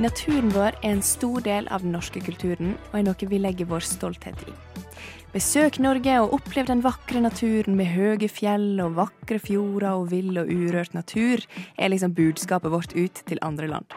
Naturen 0.00 0.48
vår 0.54 0.78
er 0.80 0.94
en 0.94 1.02
stor 1.04 1.42
del 1.44 1.66
av 1.68 1.82
den 1.84 1.92
norske 1.92 2.22
kulturen, 2.24 2.70
og 2.88 2.94
er 2.96 3.02
noe 3.04 3.26
vi 3.28 3.36
legger 3.36 3.66
vår 3.68 3.84
stolthet 3.84 4.38
i. 4.48 4.52
Besøk 5.34 5.76
Norge 5.84 6.14
og 6.22 6.32
opplev 6.38 6.70
den 6.70 6.80
vakre 6.80 7.20
naturen 7.20 7.76
med 7.76 7.90
høye 7.92 8.30
fjell 8.32 8.80
og 8.80 8.94
vakre 8.96 9.36
fjorder 9.44 9.90
og 9.92 10.06
vill 10.10 10.40
og 10.40 10.48
urørt 10.48 10.96
natur, 10.96 11.44
er 11.76 11.92
liksom 11.92 12.14
budskapet 12.16 12.72
vårt 12.72 12.94
ut 12.96 13.20
til 13.28 13.42
andre 13.44 13.68
land. 13.68 13.92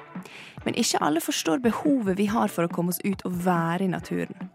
Men 0.65 0.75
ikke 0.75 0.99
alle 1.07 1.23
forstår 1.23 1.63
behovet 1.63 2.19
vi 2.19 2.27
har 2.27 2.51
for 2.51 2.67
å 2.67 2.73
komme 2.73 2.91
oss 2.91 2.99
ut 3.07 3.23
og 3.23 3.39
være 3.45 3.87
i 3.87 3.93
naturen. 3.93 4.51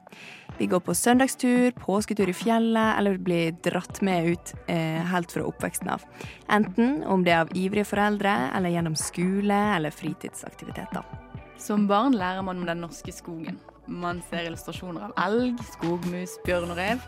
Vi 0.59 0.69
går 0.69 0.83
på 0.85 0.97
søndagstur, 1.01 1.73
påsketur 1.81 2.29
i 2.29 2.37
fjellet, 2.37 2.99
eller 2.99 3.17
blir 3.17 3.57
dratt 3.65 4.03
med 4.05 4.35
ut 4.35 4.53
eh, 4.69 5.01
helt 5.15 5.33
fra 5.33 5.47
oppveksten 5.49 5.89
av. 5.97 6.05
Enten 6.53 7.01
om 7.09 7.25
det 7.25 7.33
er 7.33 7.47
av 7.47 7.57
ivrige 7.57 7.89
foreldre, 7.89 8.37
eller 8.53 8.77
gjennom 8.77 8.99
skole 9.01 9.63
eller 9.79 9.95
fritidsaktiviteter. 9.95 11.28
Som 11.59 11.89
barn 11.91 12.15
lærer 12.15 12.43
man 12.47 12.61
om 12.61 12.67
den 12.67 12.81
norske 12.85 13.13
skogen. 13.13 13.59
Man 13.87 14.21
ser 14.31 14.47
illustrasjoner 14.47 15.09
av 15.09 15.15
elg, 15.25 15.59
skogmus, 15.73 16.37
bjørn 16.47 16.71
og 16.71 16.79
rev. 16.79 17.03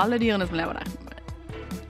Alle 0.00 0.18
dyrene 0.18 0.48
som 0.48 0.58
lever 0.58 0.80
der. 0.80 0.90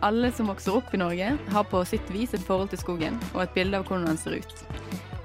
Alle 0.04 0.28
som 0.36 0.50
vokser 0.50 0.76
opp 0.76 0.92
i 0.92 1.00
Norge, 1.00 1.30
har 1.54 1.64
på 1.70 1.80
sitt 1.88 2.10
vis 2.12 2.34
et 2.36 2.44
forhold 2.44 2.68
til 2.74 2.82
skogen 2.82 3.16
og 3.32 3.46
et 3.46 3.56
bilde 3.56 3.80
av 3.80 3.88
hvordan 3.88 4.10
den 4.10 4.20
ser 4.20 4.36
ut. 4.36 4.66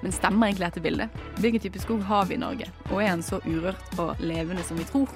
Men 0.01 0.15
stemmer 0.15 0.47
egentlig 0.47 0.69
dette 0.69 0.85
bildet? 0.85 1.19
Hvilken 1.43 1.65
type 1.65 1.83
skog 1.83 2.07
har 2.07 2.25
vi 2.31 2.39
i 2.39 2.41
Norge? 2.41 2.71
Og 2.89 3.03
er 3.03 3.11
den 3.11 3.25
så 3.25 3.41
urørt 3.43 3.99
og 3.99 4.23
levende 4.23 4.63
som 4.63 4.79
vi 4.79 4.87
tror? 4.87 5.11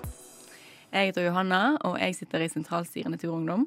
Jeg 0.91 1.13
heter 1.13 1.29
Johanna, 1.29 1.63
og 1.87 1.97
jeg 2.03 2.19
sitter 2.19 2.43
i 2.43 2.51
sentralstyret 2.51 3.15
Naturungdom. 3.15 3.65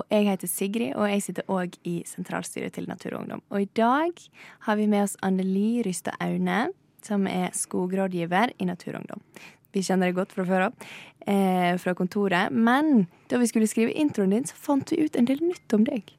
Og 0.00 0.04
jeg 0.08 0.30
heter 0.30 0.48
Sigrid, 0.48 0.94
og 0.96 1.10
jeg 1.10 1.22
sitter 1.22 1.48
òg 1.52 1.76
i 1.84 1.98
sentralstyret 2.08 2.72
til 2.72 2.88
Natur 2.88 3.18
og 3.18 3.26
Ungdom. 3.26 3.42
Og 3.52 3.62
i 3.62 3.70
dag 3.76 4.16
har 4.64 4.80
vi 4.80 4.86
med 4.88 5.04
oss 5.04 5.18
Anneli 5.22 5.82
Rystad 5.84 6.16
Aune, 6.20 6.72
som 7.06 7.26
er 7.30 7.52
skogrådgiver 7.56 8.54
i 8.58 8.68
Naturungdom. 8.68 9.22
Vi 9.72 9.82
kjenner 9.84 10.10
deg 10.10 10.18
godt 10.18 10.34
fra 10.36 10.44
før 10.44 10.66
av, 10.68 10.88
eh, 11.26 11.76
fra 11.78 11.94
kontoret. 11.94 12.52
Men 12.52 13.08
da 13.28 13.38
vi 13.38 13.46
skulle 13.46 13.68
skrive 13.68 13.94
introen 13.94 14.30
din, 14.30 14.44
så 14.44 14.54
fant 14.54 14.90
vi 14.90 15.04
ut 15.04 15.16
en 15.16 15.24
del 15.24 15.40
nytt 15.40 15.72
om 15.72 15.84
deg. 15.84 16.12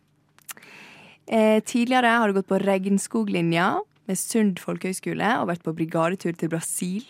Eh, 1.28 1.60
tidligere 1.62 2.18
har 2.18 2.28
du 2.28 2.34
gått 2.34 2.48
på 2.48 2.60
Regnskoglinja 2.60 3.80
med 4.08 4.18
Sund 4.18 4.60
folkehøgskole 4.60 5.40
og 5.40 5.48
vært 5.48 5.64
på 5.64 5.76
brigadetur 5.76 6.36
til 6.36 6.50
Brasil 6.50 7.04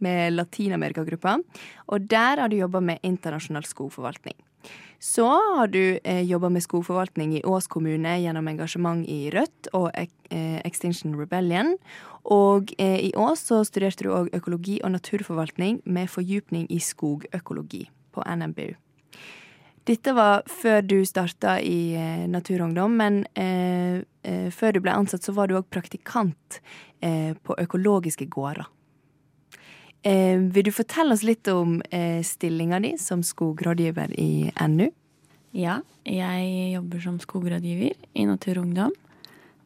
med 0.00 0.32
Latin-Amerika-gruppa. 0.32 1.42
Og 1.88 2.08
der 2.08 2.40
har 2.40 2.48
du 2.48 2.56
jobba 2.56 2.80
med 2.80 3.00
internasjonal 3.02 3.64
skogforvaltning. 3.64 4.36
Så 4.98 5.28
har 5.30 5.70
du 5.70 5.98
eh, 6.02 6.22
jobba 6.26 6.48
med 6.50 6.62
skogforvaltning 6.62 7.36
i 7.38 7.42
Ås 7.46 7.68
kommune 7.70 8.16
gjennom 8.18 8.48
engasjement 8.50 9.06
i 9.06 9.30
Rødt 9.30 9.70
og 9.78 9.92
eh, 9.94 10.58
Extinction 10.66 11.14
Rebellion. 11.14 11.76
Og 12.26 12.72
eh, 12.82 12.98
i 13.06 13.12
Ås 13.14 13.46
så 13.46 13.62
studerte 13.66 14.08
du 14.08 14.10
òg 14.10 14.32
økologi 14.34 14.80
og 14.82 14.96
naturforvaltning 14.96 15.80
med 15.86 16.10
fordypning 16.10 16.66
i 16.74 16.80
skogøkologi 16.82 17.84
på 18.14 18.26
NMBU. 18.26 18.74
Dette 19.88 20.12
var 20.12 20.42
før 20.50 20.82
du 20.84 20.98
starta 21.06 21.54
i 21.64 21.94
eh, 21.96 22.26
Naturungdom, 22.28 22.98
men 22.98 23.22
eh, 23.38 24.02
eh, 24.26 24.50
før 24.52 24.74
du 24.74 24.82
ble 24.84 24.98
ansatt, 24.98 25.22
så 25.24 25.32
var 25.32 25.48
du 25.48 25.56
òg 25.56 25.70
praktikant 25.70 26.58
eh, 27.00 27.38
på 27.38 27.56
økologiske 27.56 28.26
gårder. 28.34 28.66
Eh, 30.06 30.38
vil 30.38 30.68
du 30.68 30.70
fortelle 30.72 31.14
oss 31.14 31.24
litt 31.26 31.48
om 31.50 31.80
eh, 31.90 32.22
stillinga 32.22 32.78
di 32.80 32.94
som 33.02 33.22
skogrådgiver 33.26 34.14
i 34.20 34.50
NU? 34.70 34.86
Ja, 35.56 35.80
jeg 36.06 36.72
jobber 36.74 37.02
som 37.02 37.18
skogrådgiver 37.18 37.96
i 38.14 38.26
Natur 38.28 38.60
og 38.60 38.68
Ungdom. 38.68 38.94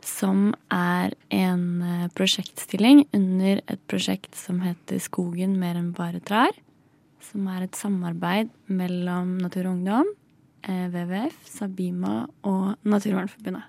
Som 0.03 0.55
er 0.73 1.12
en 1.31 1.67
eh, 1.83 2.06
prosjektstilling 2.17 3.05
under 3.12 3.61
et 3.67 3.83
prosjekt 3.91 4.34
som 4.39 4.62
heter 4.65 5.03
Skogen 5.03 5.59
mer 5.61 5.77
enn 5.79 5.93
bare 5.97 6.23
trær. 6.25 6.56
Som 7.23 7.47
er 7.53 7.67
et 7.67 7.79
samarbeid 7.79 8.51
mellom 8.73 9.37
Natur 9.43 9.69
og 9.69 9.77
Ungdom, 9.77 10.09
eh, 10.65 10.89
WWF, 10.89 11.37
Sabima 11.51 12.23
og 12.49 12.81
Naturvernforbundet. 12.89 13.69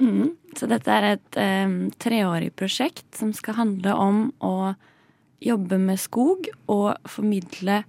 Mm. 0.00 0.30
Så 0.56 0.64
dette 0.70 0.94
er 0.94 1.08
et 1.10 1.36
eh, 1.36 1.74
treårig 2.00 2.54
prosjekt 2.56 3.10
som 3.18 3.34
skal 3.36 3.58
handle 3.58 3.98
om 3.98 4.22
å 4.40 4.72
jobbe 5.40 5.78
med 5.80 6.00
skog 6.00 6.48
og 6.70 6.94
formidle 7.08 7.82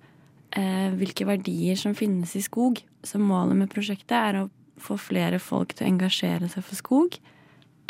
eh, 0.55 0.89
hvilke 0.97 1.27
verdier 1.27 1.79
som 1.79 1.95
finnes 1.97 2.35
i 2.35 2.43
skog. 2.43 2.81
Så 3.03 3.19
målet 3.19 3.57
med 3.59 3.71
prosjektet 3.71 4.15
er 4.17 4.39
å 4.41 4.49
få 4.81 4.97
flere 4.97 5.39
folk 5.41 5.75
til 5.75 5.85
å 5.87 5.91
engasjere 5.91 6.49
seg 6.51 6.65
for 6.65 6.79
skog. 6.79 7.19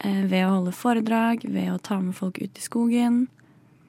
Eh, 0.01 0.23
ved 0.25 0.45
å 0.47 0.55
holde 0.57 0.75
foredrag, 0.75 1.45
ved 1.45 1.72
å 1.73 1.79
ta 1.81 1.99
med 2.01 2.17
folk 2.17 2.41
ut 2.41 2.57
i 2.57 2.66
skogen, 2.66 3.23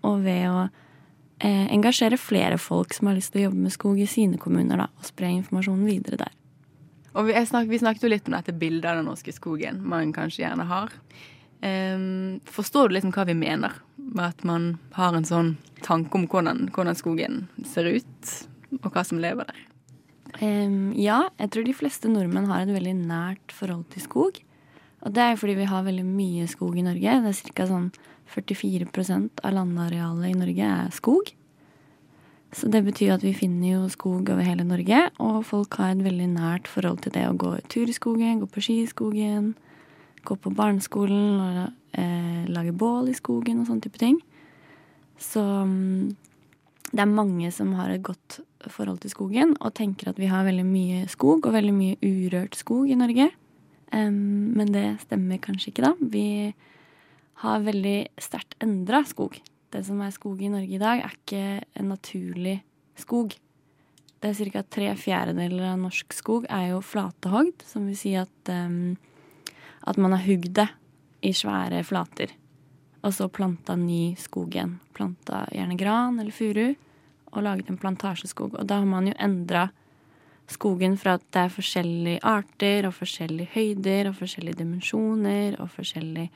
og 0.04 0.22
ved 0.26 0.44
å 0.50 0.66
eh, 0.66 1.66
engasjere 1.72 2.20
flere 2.20 2.60
folk 2.60 2.94
som 2.94 3.08
har 3.08 3.18
lyst 3.18 3.32
til 3.34 3.44
å 3.44 3.48
jobbe 3.48 3.66
med 3.66 3.74
skog 3.74 4.00
i 4.02 4.10
sine 4.10 4.40
kommuner, 4.40 4.84
da, 4.84 4.90
og 4.98 5.08
spre 5.08 5.32
informasjonen 5.38 5.88
videre 5.88 6.20
der. 6.24 6.38
Og 7.12 7.28
vi, 7.28 7.36
snak, 7.44 7.68
vi 7.68 7.80
snakket 7.80 8.06
jo 8.06 8.10
litt 8.12 8.28
om 8.28 8.36
dette 8.36 8.54
bildet 8.56 8.88
av 8.88 9.00
den 9.00 9.08
norske 9.10 9.34
skogen 9.36 9.82
man 9.84 10.14
kanskje 10.16 10.46
gjerne 10.46 10.64
har. 10.68 10.94
Um, 11.62 12.40
forstår 12.48 12.88
du 12.88 12.96
liksom 12.96 13.12
hva 13.14 13.26
vi 13.28 13.36
mener 13.38 13.76
at 14.22 14.44
man 14.44 14.76
har 14.96 15.16
en 15.16 15.26
sånn 15.26 15.52
tanke 15.82 16.18
om 16.18 16.26
hvordan, 16.30 16.68
hvordan 16.74 16.98
skogen 16.98 17.44
ser 17.66 17.88
ut, 17.90 18.32
og 18.80 18.88
hva 18.92 19.04
som 19.06 19.20
lever 19.22 19.48
der? 19.48 19.60
Um, 20.40 20.92
ja, 20.96 21.26
jeg 21.40 21.52
tror 21.52 21.66
de 21.66 21.76
fleste 21.76 22.08
nordmenn 22.08 22.48
har 22.48 22.64
et 22.64 22.72
veldig 22.72 22.94
nært 23.02 23.52
forhold 23.52 23.84
til 23.92 24.04
skog. 24.06 24.40
Og 25.02 25.12
det 25.14 25.22
er 25.22 25.38
fordi 25.38 25.58
vi 25.58 25.68
har 25.68 25.84
veldig 25.84 26.06
mye 26.06 26.46
skog 26.48 26.78
i 26.78 26.86
Norge. 26.86 27.18
Det 27.24 27.32
er 27.32 27.54
ca. 27.58 27.68
sånn 27.68 27.90
44% 28.32 29.42
av 29.44 29.56
landarealet 29.58 30.30
i 30.30 30.38
Norge 30.38 30.68
er 30.68 30.92
skog. 30.94 31.32
Så 32.52 32.68
det 32.68 32.82
betyr 32.84 33.14
at 33.14 33.24
vi 33.24 33.32
finner 33.36 33.68
jo 33.70 33.90
skog 33.92 34.28
over 34.28 34.44
hele 34.44 34.64
Norge, 34.68 35.06
og 35.24 35.40
folk 35.48 35.78
har 35.80 35.94
et 35.94 36.04
veldig 36.04 36.28
nært 36.34 36.68
forhold 36.68 37.00
til 37.04 37.14
det 37.14 37.24
å 37.24 37.36
gå 37.36 37.54
tur 37.72 37.88
i 37.88 37.96
skogen, 37.96 38.42
gå 38.42 38.48
på 38.52 38.64
ski 38.64 38.82
i 38.82 38.90
skogen, 38.90 39.54
gå 40.28 40.36
på 40.36 40.52
barneskolen 40.54 41.40
og 41.40 41.62
eh, 41.98 42.44
lage 42.48 42.74
bål 42.76 43.10
i 43.12 43.16
skogen 43.16 43.62
og 43.62 43.68
sånne 43.68 43.84
type 43.84 44.00
ting. 44.00 44.18
Så 45.20 45.42
um, 45.42 46.14
det 46.92 47.04
er 47.04 47.10
mange 47.10 47.50
som 47.54 47.72
har 47.78 47.92
et 47.92 48.04
godt 48.04 48.40
forhold 48.72 49.00
til 49.02 49.12
skogen 49.12 49.54
og 49.60 49.74
tenker 49.78 50.10
at 50.10 50.18
vi 50.20 50.30
har 50.30 50.46
veldig 50.46 50.66
mye 50.66 51.04
skog 51.10 51.46
og 51.46 51.54
veldig 51.54 51.74
mye 51.76 51.98
urørt 52.02 52.58
skog 52.58 52.90
i 52.90 52.98
Norge. 52.98 53.30
Um, 53.92 54.52
men 54.56 54.72
det 54.74 54.86
stemmer 55.04 55.40
kanskje 55.42 55.72
ikke, 55.72 55.86
da. 55.90 55.94
Vi 56.00 56.26
har 57.42 57.64
veldig 57.64 57.98
sterkt 58.22 58.58
endra 58.62 59.02
skog. 59.08 59.38
Det 59.72 59.84
som 59.86 60.02
er 60.04 60.12
skog 60.14 60.42
i 60.42 60.52
Norge 60.52 60.76
i 60.76 60.82
dag, 60.82 61.00
er 61.00 61.16
ikke 61.16 61.46
en 61.80 61.88
naturlig 61.92 62.60
skog. 63.00 63.34
Det 64.22 64.30
er 64.30 64.50
ca. 64.54 64.62
tre 64.62 64.92
fjerdedeler 64.94 65.72
av 65.72 65.80
norsk 65.82 66.12
skog 66.14 66.44
er 66.46 66.68
jo 66.70 66.82
flatehogd, 66.84 67.64
som 67.66 67.88
vil 67.88 67.98
si 67.98 68.12
at 68.14 68.52
um, 68.52 68.94
at 69.82 69.98
man 69.98 70.14
har 70.14 70.22
hugd 70.26 70.52
det 70.56 70.68
i 71.22 71.32
svære 71.36 71.82
flater. 71.86 72.32
Og 73.02 73.14
så 73.14 73.28
planta 73.28 73.76
ny 73.78 74.14
skog 74.18 74.54
igjen. 74.54 74.76
Planta 74.94 75.44
gjerne 75.54 75.78
gran 75.78 76.20
eller 76.20 76.34
furu 76.34 76.74
og 77.32 77.46
laget 77.46 77.70
en 77.70 77.78
plantasjeskog. 77.80 78.58
Og 78.60 78.68
da 78.68 78.80
har 78.82 78.88
man 78.88 79.08
jo 79.08 79.16
endra 79.18 79.68
skogen 80.52 80.98
fra 81.00 81.16
at 81.16 81.24
det 81.32 81.46
er 81.46 81.54
forskjellige 81.54 82.22
arter 82.28 82.86
og 82.88 82.94
forskjellige 82.98 83.54
høyder 83.54 84.10
og 84.10 84.18
forskjellige 84.18 84.60
dimensjoner 84.60 85.56
og 85.62 85.70
forskjellige 85.72 86.28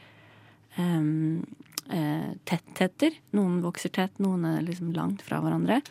um, 0.81 1.45
uh, 1.93 2.33
tettheter. 2.49 3.21
Noen 3.37 3.61
vokser 3.65 3.93
tett, 3.95 4.19
noen 4.23 4.49
er 4.49 4.65
liksom 4.67 4.95
langt 4.97 5.23
fra 5.27 5.43
hverandre. 5.45 5.83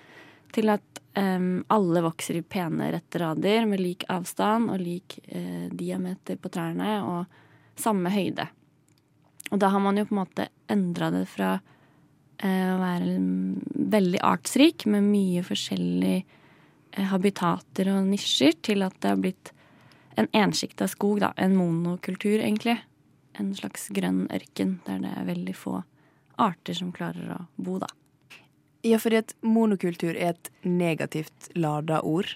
Til 0.56 0.72
at 0.74 1.02
um, 1.20 1.62
alle 1.72 2.04
vokser 2.08 2.40
i 2.40 2.44
pene, 2.44 2.90
rette 2.96 3.22
rader 3.22 3.70
med 3.70 3.84
lik 3.84 4.08
avstand 4.12 4.72
og 4.74 4.82
lik 4.82 5.20
uh, 5.30 5.68
diameter 5.72 6.40
på 6.42 6.52
trærne. 6.52 7.00
og 7.04 7.42
samme 7.76 8.12
høyde. 8.12 8.48
Og 9.54 9.62
da 9.62 9.70
har 9.74 9.84
man 9.84 10.00
jo 10.00 10.08
på 10.08 10.16
en 10.16 10.22
måte 10.24 10.48
endra 10.72 11.12
det 11.14 11.26
fra 11.30 11.52
eh, 12.42 12.72
å 12.74 12.80
være 12.82 13.18
veldig 13.96 14.22
artsrik 14.26 14.88
med 14.90 15.06
mye 15.08 15.44
forskjellige 15.46 16.24
eh, 16.24 17.06
habitater 17.12 17.92
og 17.94 18.10
nisjer, 18.10 18.58
til 18.66 18.86
at 18.86 18.98
det 19.02 19.14
har 19.14 19.22
blitt 19.22 19.52
en 20.16 20.30
ensjikta 20.34 20.88
skog, 20.90 21.20
da. 21.22 21.34
En 21.38 21.58
monokultur, 21.58 22.40
egentlig. 22.40 22.80
En 23.36 23.52
slags 23.58 23.90
grønn 23.94 24.26
ørken 24.34 24.80
der 24.88 25.04
det 25.04 25.12
er 25.12 25.28
veldig 25.28 25.56
få 25.60 25.82
arter 26.42 26.76
som 26.78 26.94
klarer 26.96 27.36
å 27.36 27.42
bo, 27.56 27.78
da. 27.84 27.92
Ja, 28.86 29.00
fordi 29.02 29.20
at 29.24 29.34
monokultur 29.42 30.14
er 30.14 30.36
et 30.36 30.52
negativt 30.66 31.50
lada 31.58 32.02
ord? 32.06 32.30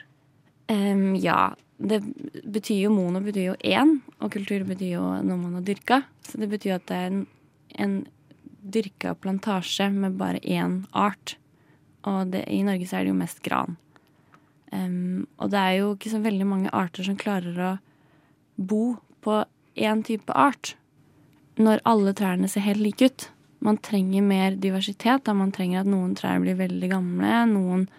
Um, 0.69 1.13
ja, 1.17 1.53
det 1.79 2.01
betyr 2.43 2.83
jo 2.83 2.91
mono 2.91 3.21
betyr 3.23 3.53
jo 3.53 3.57
én, 3.63 3.99
og 4.19 4.33
kultur 4.35 4.65
betyr 4.67 4.97
jo 4.97 5.03
noe 5.23 5.39
man 5.39 5.59
har 5.59 5.65
dyrka. 5.67 6.01
Så 6.27 6.39
det 6.41 6.49
betyr 6.51 6.75
at 6.75 6.87
det 6.91 6.97
er 6.97 7.11
en, 7.11 7.21
en 7.79 7.93
dyrka 8.59 9.15
plantasje 9.15 9.87
med 9.93 10.17
bare 10.19 10.41
én 10.43 10.81
art. 10.91 11.37
Og 12.07 12.33
det, 12.33 12.43
i 12.51 12.61
Norge 12.67 12.87
så 12.87 12.99
er 12.99 13.07
det 13.07 13.13
jo 13.13 13.21
mest 13.21 13.39
gran. 13.45 13.77
Um, 14.71 15.25
og 15.39 15.49
det 15.53 15.61
er 15.61 15.77
jo 15.79 15.93
ikke 15.95 16.11
så 16.11 16.19
veldig 16.21 16.45
mange 16.45 16.73
arter 16.75 17.07
som 17.07 17.17
klarer 17.17 17.57
å 17.57 17.71
bo 18.59 18.99
på 19.23 19.41
én 19.79 20.03
type 20.05 20.35
art. 20.35 20.75
Når 21.59 21.81
alle 21.87 22.13
trærne 22.15 22.51
ser 22.51 22.67
helt 22.67 22.83
like 22.83 23.05
ut. 23.05 23.29
man 23.59 23.77
trenger 23.77 24.21
mer 24.23 24.55
diversitet. 24.55 25.25
Da 25.25 25.33
man 25.33 25.51
trenger 25.51 25.81
at 25.81 25.89
noen 25.89 26.13
trær 26.15 26.39
blir 26.39 26.55
veldig 26.55 26.89
gamle, 26.91 27.45
noen 27.51 27.89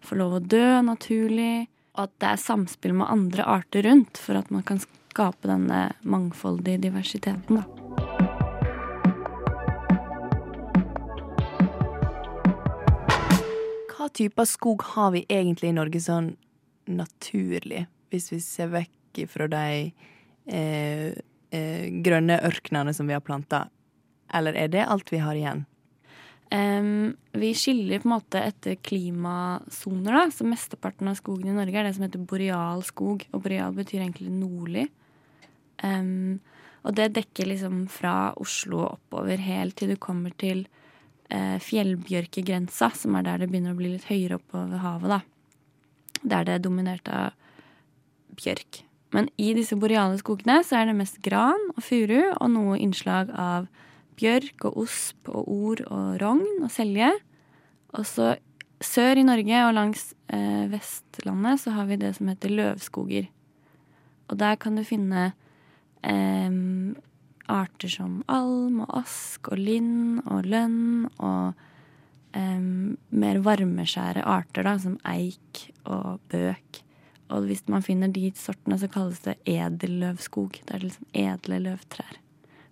får 0.00 0.16
lov 0.18 0.36
å 0.38 0.40
dø 0.40 0.80
naturlig. 0.82 1.68
Og 1.92 2.06
at 2.06 2.12
det 2.22 2.28
er 2.30 2.40
samspill 2.40 2.94
med 2.96 3.10
andre 3.12 3.44
arter 3.44 3.84
rundt 3.84 4.16
for 4.16 4.38
at 4.38 4.48
man 4.50 4.64
kan 4.64 4.78
skape 4.80 5.48
denne 5.48 5.90
mangfoldige 6.08 6.80
diversiteten. 6.86 7.60
da. 7.60 7.66
Hva 13.92 14.08
typer 14.08 14.48
skog 14.48 14.82
har 14.94 15.12
vi 15.12 15.26
egentlig 15.28 15.68
i 15.68 15.76
Norge 15.76 16.00
sånn 16.00 16.32
naturlig, 16.88 17.84
hvis 18.10 18.32
vi 18.32 18.40
ser 18.40 18.72
vekk 18.72 19.20
fra 19.30 19.46
de 19.52 19.92
eh, 20.48 21.12
eh, 21.52 21.84
grønne 22.02 22.40
ørknene 22.48 22.96
som 22.96 23.06
vi 23.06 23.14
har 23.14 23.22
planta? 23.22 23.66
Eller 24.32 24.56
er 24.56 24.72
det 24.72 24.88
alt 24.88 25.12
vi 25.12 25.20
har 25.20 25.36
igjen? 25.36 25.66
Um, 26.52 27.14
vi 27.32 27.54
skiller 27.56 28.02
på 28.02 28.10
en 28.10 28.12
måte 28.18 28.40
etter 28.44 28.76
klimasoner, 28.84 30.12
da. 30.12 30.24
Så 30.28 30.44
mesteparten 30.44 31.08
av 31.08 31.16
skogen 31.16 31.48
i 31.48 31.56
Norge 31.56 31.78
er 31.80 31.88
det 31.88 31.94
som 31.96 32.04
heter 32.04 32.26
boreal 32.28 32.84
skog. 32.84 33.24
Og 33.32 33.44
boreal 33.44 33.72
betyr 33.76 34.02
egentlig 34.02 34.32
nordlig. 34.34 34.90
Um, 35.82 36.42
og 36.84 36.96
det 36.98 37.12
dekker 37.16 37.48
liksom 37.48 37.86
fra 37.90 38.34
Oslo 38.42 38.82
og 38.82 38.98
oppover 38.98 39.40
helt 39.40 39.78
til 39.78 39.94
du 39.94 39.98
kommer 40.02 40.34
til 40.36 40.66
uh, 41.32 41.56
fjellbjørkegrensa, 41.62 42.90
som 43.00 43.16
er 43.16 43.26
der 43.26 43.42
det 43.42 43.52
begynner 43.52 43.72
å 43.72 43.80
bli 43.80 43.94
litt 43.94 44.08
høyere 44.10 44.40
oppover 44.42 44.82
havet, 44.82 45.16
da. 45.16 45.20
Der 46.22 46.44
det 46.46 46.58
er 46.58 46.66
dominert 46.66 47.08
av 47.08 47.32
bjørk. 48.36 48.82
Men 49.12 49.28
i 49.40 49.54
disse 49.56 49.76
boreale 49.76 50.20
skogene 50.20 50.60
så 50.64 50.80
er 50.80 50.90
det 50.90 50.98
mest 51.00 51.18
gran 51.24 51.70
og 51.74 51.80
furu 51.84 52.32
og 52.32 52.48
noe 52.52 52.76
innslag 52.80 53.32
av 53.32 53.68
bjørk 54.18 54.66
og 54.68 54.82
osp 54.84 55.30
og 55.32 55.48
or 55.48 55.84
og 55.88 56.08
rogn 56.22 56.64
og 56.64 56.70
selje. 56.72 57.12
Og 57.96 58.06
så 58.08 58.34
sør 58.82 59.20
i 59.20 59.26
Norge 59.26 59.62
og 59.66 59.74
langs 59.76 60.10
eh, 60.32 60.66
Vestlandet 60.72 61.62
så 61.62 61.74
har 61.76 61.88
vi 61.90 62.00
det 62.00 62.14
som 62.16 62.30
heter 62.32 62.52
løvskoger. 62.52 63.28
Og 64.30 64.38
der 64.40 64.56
kan 64.60 64.76
du 64.78 64.84
finne 64.86 65.32
eh, 66.02 66.60
arter 67.52 67.92
som 67.92 68.22
alm 68.30 68.82
og 68.86 68.96
ask 69.02 69.52
og 69.52 69.60
lind 69.60 70.22
og 70.24 70.48
lønn 70.48 71.10
og 71.18 71.58
eh, 72.36 72.62
mer 72.62 73.42
varmeskjære 73.44 74.24
arter, 74.24 74.66
da, 74.66 74.78
som 74.80 74.98
eik 75.08 75.66
og 75.84 76.22
bøk. 76.32 76.82
Og 77.32 77.48
hvis 77.48 77.64
man 77.72 77.84
finner 77.84 78.12
de 78.12 78.28
sortene, 78.36 78.76
så 78.78 78.90
kalles 78.92 79.22
det 79.24 79.38
edelløvskog. 79.48 80.58
Det 80.66 80.76
er 80.76 80.84
liksom 80.84 81.08
edle 81.16 81.62
løvtrær. 81.64 82.18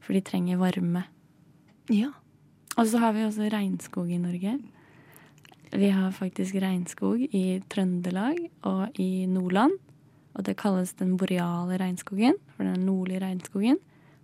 For 0.04 0.16
de 0.16 0.20
trenger 0.24 0.60
varme. 0.60 1.06
Ja. 1.88 2.12
Og 2.76 2.86
så 2.86 3.00
har 3.02 3.14
vi 3.16 3.24
også 3.24 3.48
regnskog 3.52 4.10
i 4.10 4.20
Norge. 4.20 4.58
Vi 5.70 5.88
har 5.94 6.10
faktisk 6.10 6.54
regnskog 6.58 7.22
i 7.22 7.62
Trøndelag 7.70 8.38
og 8.66 8.98
i 8.98 9.26
Nordland. 9.30 9.78
Og 10.34 10.46
det 10.46 10.58
kalles 10.58 10.92
den 10.98 11.16
boreale 11.18 11.78
regnskogen, 11.80 12.36
for 12.56 12.66
den 12.66 12.86
nordlige 12.86 13.22
regnskogen. 13.22 13.78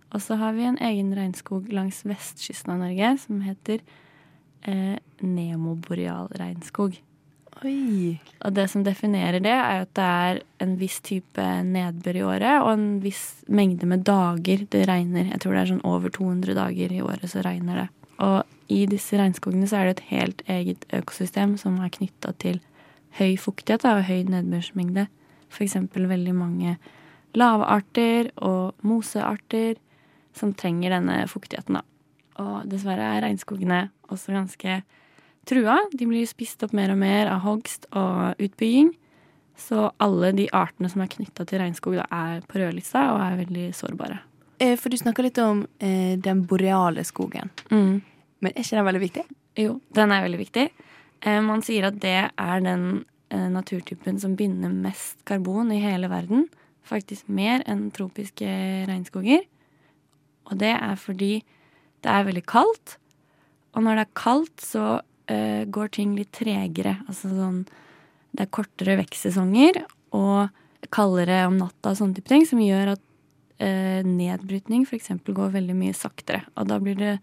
Og 0.09 0.21
så 0.23 0.37
har 0.39 0.55
vi 0.55 0.67
en 0.67 0.79
egen 0.79 1.11
regnskog 1.15 1.67
langs 1.73 2.05
vestkysten 2.07 2.71
av 2.75 2.79
Norge 2.85 3.11
som 3.19 3.41
heter 3.43 3.83
eh, 4.63 4.95
nemoboreal 5.19 6.31
regnskog. 6.39 6.95
Oi. 7.65 8.17
Og 8.45 8.53
det 8.53 8.67
som 8.69 8.83
definerer 8.85 9.41
det, 9.41 9.53
er 9.53 9.83
at 9.85 9.93
det 9.97 10.05
er 10.05 10.41
en 10.63 10.75
viss 10.77 10.99
type 11.05 11.43
nedbør 11.65 12.19
i 12.19 12.25
året, 12.27 12.61
og 12.61 12.71
en 12.75 12.87
viss 13.01 13.41
mengde 13.49 13.89
med 13.89 14.05
dager 14.07 14.65
det 14.73 14.83
regner. 14.89 15.31
Jeg 15.31 15.41
tror 15.41 15.55
det 15.55 15.63
er 15.63 15.71
sånn 15.73 15.87
over 15.87 16.13
200 16.13 16.57
dager 16.57 16.93
i 16.93 17.01
året 17.01 17.25
så 17.31 17.41
regner 17.45 17.81
det. 17.83 17.87
Og 18.23 18.73
i 18.73 18.83
disse 18.89 19.17
regnskogene 19.17 19.69
så 19.69 19.79
er 19.79 19.87
det 19.87 19.95
et 19.97 20.07
helt 20.11 20.43
eget 20.51 20.85
økosystem 20.93 21.55
som 21.61 21.79
er 21.81 21.93
knytta 21.93 22.33
til 22.41 22.61
høy 23.17 23.37
fuktighet 23.41 23.85
og 23.89 24.05
høy 24.09 24.27
nedbørsmengde. 24.29 25.07
F.eks. 25.49 25.77
veldig 25.95 26.35
mange 26.35 26.77
lavarter 27.37 28.31
og 28.43 28.75
mosearter 28.85 29.77
som 30.37 30.53
trenger 30.53 30.93
denne 30.93 31.23
fuktigheten, 31.31 31.79
da. 31.79 31.85
Og 32.37 32.67
dessverre 32.69 33.15
er 33.15 33.23
regnskogene 33.25 33.87
også 34.13 34.35
ganske 34.35 34.81
trua. 35.47 35.77
De 35.93 36.07
blir 36.09 36.27
spist 36.29 36.63
opp 36.65 36.75
mer 36.77 36.93
og 36.93 36.99
mer 37.01 37.31
av 37.31 37.43
hogst 37.45 37.87
og 37.95 38.39
utbygging. 38.43 38.93
Så 39.57 39.87
alle 40.03 40.31
de 40.37 40.45
artene 40.53 40.89
som 40.91 41.01
er 41.01 41.09
knytta 41.09 41.45
til 41.49 41.61
regnskog, 41.63 41.97
da, 41.97 42.05
er 42.13 42.43
på 42.45 42.59
rødlista 42.61 43.07
og 43.15 43.23
er 43.25 43.39
veldig 43.39 43.71
sårbare. 43.75 44.19
Eh, 44.61 44.75
for 44.77 44.93
du 44.93 44.97
snakka 44.99 45.25
litt 45.25 45.39
om 45.41 45.63
eh, 45.81 46.13
den 46.21 46.43
boreale 46.49 47.05
skogen. 47.07 47.49
Mm. 47.71 48.03
Men 48.43 48.53
er 48.53 48.61
ikke 48.61 48.77
den 48.77 48.87
veldig 48.91 49.03
viktig? 49.03 49.25
Jo, 49.57 49.79
den 49.97 50.13
er 50.13 50.25
veldig 50.25 50.41
viktig. 50.43 50.67
Eh, 51.25 51.41
man 51.45 51.63
sier 51.65 51.89
at 51.89 51.97
det 52.03 52.19
er 52.29 52.63
den 52.65 52.85
eh, 53.33 53.47
naturtypen 53.53 54.21
som 54.21 54.37
binder 54.37 54.73
mest 54.73 55.23
karbon 55.29 55.73
i 55.73 55.81
hele 55.81 56.09
verden. 56.11 56.45
Faktisk 56.87 57.29
mer 57.29 57.65
enn 57.69 57.87
tropiske 57.95 58.47
regnskoger. 58.89 59.45
Og 60.47 60.59
det 60.61 60.73
er 60.75 60.95
fordi 61.01 61.33
det 62.05 62.13
er 62.13 62.27
veldig 62.27 62.45
kaldt. 62.47 62.97
Og 63.75 63.83
når 63.85 63.97
det 63.97 64.05
er 64.05 64.17
kaldt, 64.17 64.61
så 64.63 64.85
uh, 65.31 65.63
går 65.65 65.91
ting 65.97 66.15
litt 66.17 66.31
tregere. 66.35 66.97
Altså 67.07 67.31
sånn 67.31 67.65
Det 68.31 68.45
er 68.45 68.53
kortere 68.53 68.97
vekstsesonger 68.99 69.81
og 70.15 70.49
kaldere 70.93 71.45
om 71.47 71.57
natta 71.59 71.91
og 71.91 71.99
sånne 71.99 72.17
type 72.17 72.31
ting, 72.31 72.45
som 72.47 72.61
gjør 72.61 72.93
at 72.95 73.03
uh, 73.63 74.01
nedbrytning 74.05 74.85
f.eks. 74.85 75.11
går 75.25 75.53
veldig 75.55 75.75
mye 75.77 75.97
saktere. 75.97 76.45
Og 76.55 76.69
da 76.69 76.79
blir 76.83 76.97
det 76.99 77.17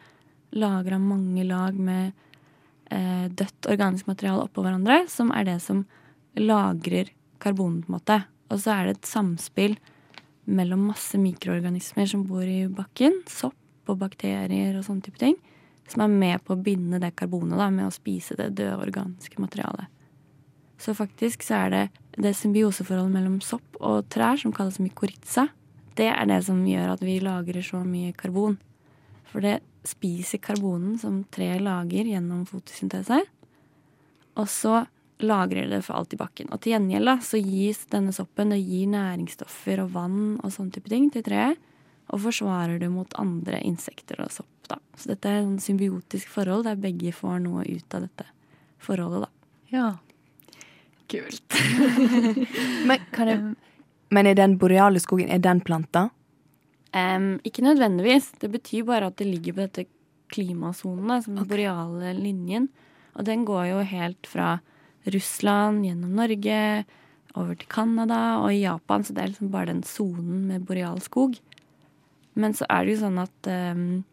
lagra 0.55 0.99
mange 1.03 1.47
lag 1.47 1.79
med 1.79 2.13
uh, 2.93 3.27
dødt 3.31 3.71
organisk 3.71 4.11
materiale 4.11 4.47
oppå 4.47 4.65
hverandre, 4.65 5.05
som 5.11 5.33
er 5.35 5.49
det 5.49 5.59
som 5.65 5.85
lagrer 6.39 7.11
karbon, 7.43 7.83
på 7.83 7.93
en 7.93 7.99
måte. 7.99 8.21
Og 8.53 8.61
så 8.63 8.75
er 8.75 8.87
det 8.87 8.97
et 8.99 9.11
samspill 9.11 9.77
mellom 10.45 10.89
masse 10.91 11.19
mikroorganismer 11.19 12.09
som 12.11 12.25
bor 12.29 12.45
i 12.45 12.65
bakken, 12.69 13.23
sopp 13.31 13.91
og 13.91 14.01
bakterier 14.01 14.77
og 14.77 14.85
sånne 14.87 15.05
type 15.05 15.21
ting, 15.21 15.37
som 15.91 16.05
er 16.05 16.13
med 16.13 16.45
på 16.45 16.55
å 16.55 16.61
binde 16.61 17.01
det 17.03 17.15
karbonet 17.19 17.59
da, 17.61 17.69
med 17.71 17.89
å 17.89 17.95
spise 17.95 18.37
det 18.39 18.55
døde 18.59 18.81
organiske 18.87 19.41
materialet. 19.43 19.91
Så 20.81 20.95
faktisk 20.97 21.45
så 21.47 21.65
er 21.65 21.75
det 21.75 21.85
det 22.21 22.35
symbioseforholdet 22.37 23.15
mellom 23.15 23.39
sopp 23.45 23.79
og 23.81 24.09
trær 24.13 24.39
som 24.41 24.53
kalles 24.55 24.81
mykorrhiza. 24.83 25.49
Det 25.95 26.09
er 26.11 26.27
det 26.29 26.41
som 26.47 26.65
gjør 26.67 26.97
at 26.97 27.05
vi 27.05 27.21
lagrer 27.23 27.65
så 27.65 27.83
mye 27.87 28.15
karbon. 28.17 28.59
For 29.31 29.45
det 29.45 29.61
spiser 29.87 30.43
karbonen 30.43 30.99
som 30.99 31.23
treet 31.35 31.63
lager 31.63 32.09
gjennom 32.09 32.45
fotosyntese. 32.49 33.21
Og 34.41 34.51
så 34.51 34.83
lagrer 35.25 35.69
det 35.71 35.83
for 35.87 35.99
alt 35.99 36.15
i 36.15 36.19
bakken. 36.19 36.51
Og 36.53 36.61
til 36.63 36.75
gjengjeld 36.75 37.23
så 37.25 37.39
gis 37.39 37.85
denne 37.93 38.15
soppen 38.15 38.53
det 38.53 38.61
gir 38.65 38.91
næringsstoffer 38.93 39.85
og 39.85 39.95
vann 39.95 40.19
og 40.41 40.53
sånne 40.53 40.75
type 40.75 40.91
ting 40.91 41.09
til 41.15 41.25
treet. 41.27 41.61
Og 42.13 42.21
forsvarer 42.27 42.79
det 42.83 42.91
mot 42.93 43.15
andre 43.21 43.61
insekter 43.65 44.21
og 44.25 44.33
sopp. 44.33 44.51
da. 44.69 44.79
Så 44.97 45.13
dette 45.13 45.29
er 45.29 45.43
et 45.43 45.63
symbiotisk 45.63 46.29
forhold 46.29 46.65
der 46.69 46.81
begge 46.81 47.13
får 47.13 47.41
noe 47.45 47.65
ut 47.65 47.95
av 47.97 48.07
dette 48.07 48.27
forholdet, 48.85 49.25
da. 49.25 49.31
Ja. 49.73 49.89
Kult. 51.11 51.57
Men, 52.89 53.01
kan 53.13 53.29
jeg, 53.29 53.41
men 54.15 54.29
er 54.29 54.37
den 54.39 54.57
boreale 54.61 55.01
skogen 55.03 55.31
er 55.33 55.41
den 55.43 55.61
planta? 55.65 56.09
Um, 56.95 57.41
ikke 57.43 57.65
nødvendigvis. 57.65 58.31
Det 58.41 58.51
betyr 58.53 58.87
bare 58.87 59.11
at 59.11 59.19
det 59.19 59.27
ligger 59.27 59.57
på 59.57 59.65
dette 59.65 59.87
klimasonen, 60.33 61.09
da, 61.11 61.21
som 61.25 61.39
den 61.39 61.49
boreale 61.51 62.13
linjen. 62.17 62.69
Og 63.15 63.27
den 63.27 63.45
går 63.49 63.73
jo 63.73 63.81
helt 63.89 64.29
fra 64.31 64.59
Russland 65.11 65.85
gjennom 65.87 66.15
Norge, 66.21 66.85
over 67.35 67.59
til 67.59 67.67
Canada 67.71 68.21
og 68.45 68.53
i 68.55 68.63
Japan. 68.63 69.03
Så 69.03 69.15
det 69.15 69.25
er 69.25 69.33
liksom 69.33 69.51
bare 69.51 69.73
den 69.73 69.83
sonen 69.87 70.47
med 70.51 70.67
boreal 70.69 71.01
skog. 71.03 71.35
Men 72.35 72.55
så 72.57 72.67
er 72.69 72.85
det 72.85 72.97
jo 72.97 73.03
sånn 73.05 73.21
at 73.23 73.49
em, 73.51 74.05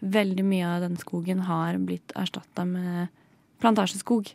veldig 0.00 0.44
mye 0.46 0.66
av 0.66 0.84
den 0.86 0.96
skogen 1.00 1.44
har 1.48 1.78
blitt 1.82 2.14
erstatta 2.16 2.64
med 2.68 3.08
plantasjeskog. 3.62 4.32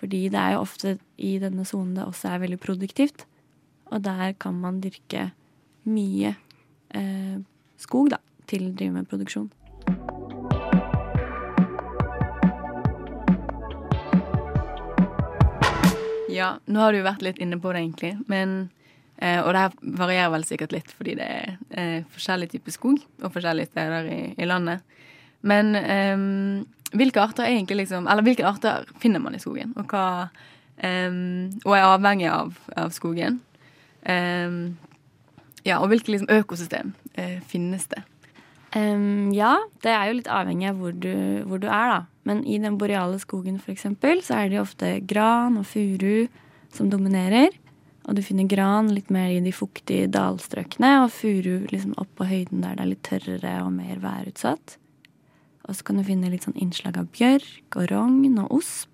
Fordi 0.00 0.26
det 0.32 0.40
er 0.40 0.54
jo 0.56 0.64
ofte 0.64 0.96
i 1.20 1.36
denne 1.42 1.66
sonen 1.68 1.94
det 1.98 2.06
også 2.06 2.32
er 2.32 2.42
veldig 2.44 2.60
produktivt. 2.62 3.26
Og 3.90 4.02
der 4.04 4.34
kan 4.40 4.56
man 4.60 4.80
dyrke 4.84 5.30
mye 5.88 6.34
eh, 6.94 7.38
skog, 7.80 8.12
da, 8.12 8.20
til 8.50 8.68
å 8.68 8.74
drive 8.76 9.00
med 9.00 9.08
produksjon. 9.10 9.50
Ja, 16.30 16.54
nå 16.64 16.80
har 16.80 16.92
du 16.92 17.00
jo 17.00 17.08
vært 17.08 17.24
litt 17.26 17.40
inne 17.42 17.58
på 17.60 17.72
det, 17.74 17.82
egentlig. 17.82 18.12
Men, 18.30 18.70
og 19.20 19.50
det 19.52 19.62
her 19.62 19.74
varierer 20.00 20.30
vel 20.32 20.46
sikkert 20.48 20.72
litt 20.72 20.92
fordi 20.96 21.14
det 21.18 21.26
er 21.28 21.56
eh, 21.76 22.06
forskjellig 22.14 22.50
type 22.54 22.72
skog 22.72 23.02
og 23.20 23.34
forskjellige 23.34 23.68
steder 23.68 24.08
i, 24.08 24.20
i 24.40 24.48
landet. 24.48 24.80
Men 25.44 25.74
eh, 25.76 26.22
hvilke 26.96 27.22
arter 27.22 27.46
er 27.46 27.54
egentlig 27.54 27.84
liksom 27.84 28.08
Eller 28.10 28.24
hvilke 28.26 28.44
arter 28.44 28.88
finner 29.00 29.22
man 29.22 29.36
i 29.36 29.40
skogen? 29.40 29.72
Og 29.80 29.92
hva 29.92 30.28
eh, 30.76 31.12
Og 31.64 31.74
er 31.76 31.86
avhengig 31.86 32.30
av, 32.32 32.56
av 32.76 32.94
skogen? 32.96 33.40
Eh, 34.02 34.56
ja, 35.66 35.76
og 35.80 35.90
hvilke 35.92 36.14
liksom, 36.14 36.30
økosystem 36.32 36.94
eh, 37.20 37.38
finnes 37.48 37.84
det? 37.92 38.02
Um, 38.70 39.32
ja, 39.34 39.56
det 39.82 39.90
er 39.90 40.08
jo 40.08 40.18
litt 40.20 40.30
avhengig 40.30 40.68
av 40.70 40.78
hvor 40.78 40.94
du, 40.94 41.14
hvor 41.50 41.58
du, 41.58 41.66
er, 41.66 41.90
da. 41.90 42.00
Men 42.28 42.44
i 42.46 42.60
den 42.62 42.76
boreale 42.78 43.18
skogen 43.18 43.58
eksempel, 43.66 44.22
så 44.22 44.38
er 44.38 44.52
det 44.52 44.60
ofte 44.62 44.92
gran 45.10 45.58
og 45.58 45.66
furu 45.66 46.30
som 46.72 46.90
dominerer. 46.92 47.50
Og 48.10 48.16
du 48.18 48.24
finner 48.26 48.48
gran 48.50 48.88
litt 48.90 49.06
mer 49.14 49.30
i 49.30 49.38
de 49.38 49.52
fuktige 49.54 50.08
dalstrøkene, 50.10 50.96
og 51.04 51.12
furu 51.14 51.68
liksom 51.70 51.94
opp 52.02 52.10
på 52.18 52.26
høyden 52.26 52.64
der 52.64 52.74
det 52.74 52.82
er 52.82 52.90
litt 52.90 53.04
tørrere 53.06 53.52
og 53.62 53.70
mer 53.76 54.00
værutsatt. 54.02 54.74
Og 55.68 55.76
så 55.78 55.86
kan 55.86 56.00
du 56.00 56.02
finne 56.08 56.32
litt 56.32 56.42
sånn 56.42 56.58
innslag 56.58 56.98
av 56.98 57.06
bjørk 57.14 57.78
og 57.78 57.86
rogn 57.92 58.40
og 58.42 58.56
osp 58.58 58.90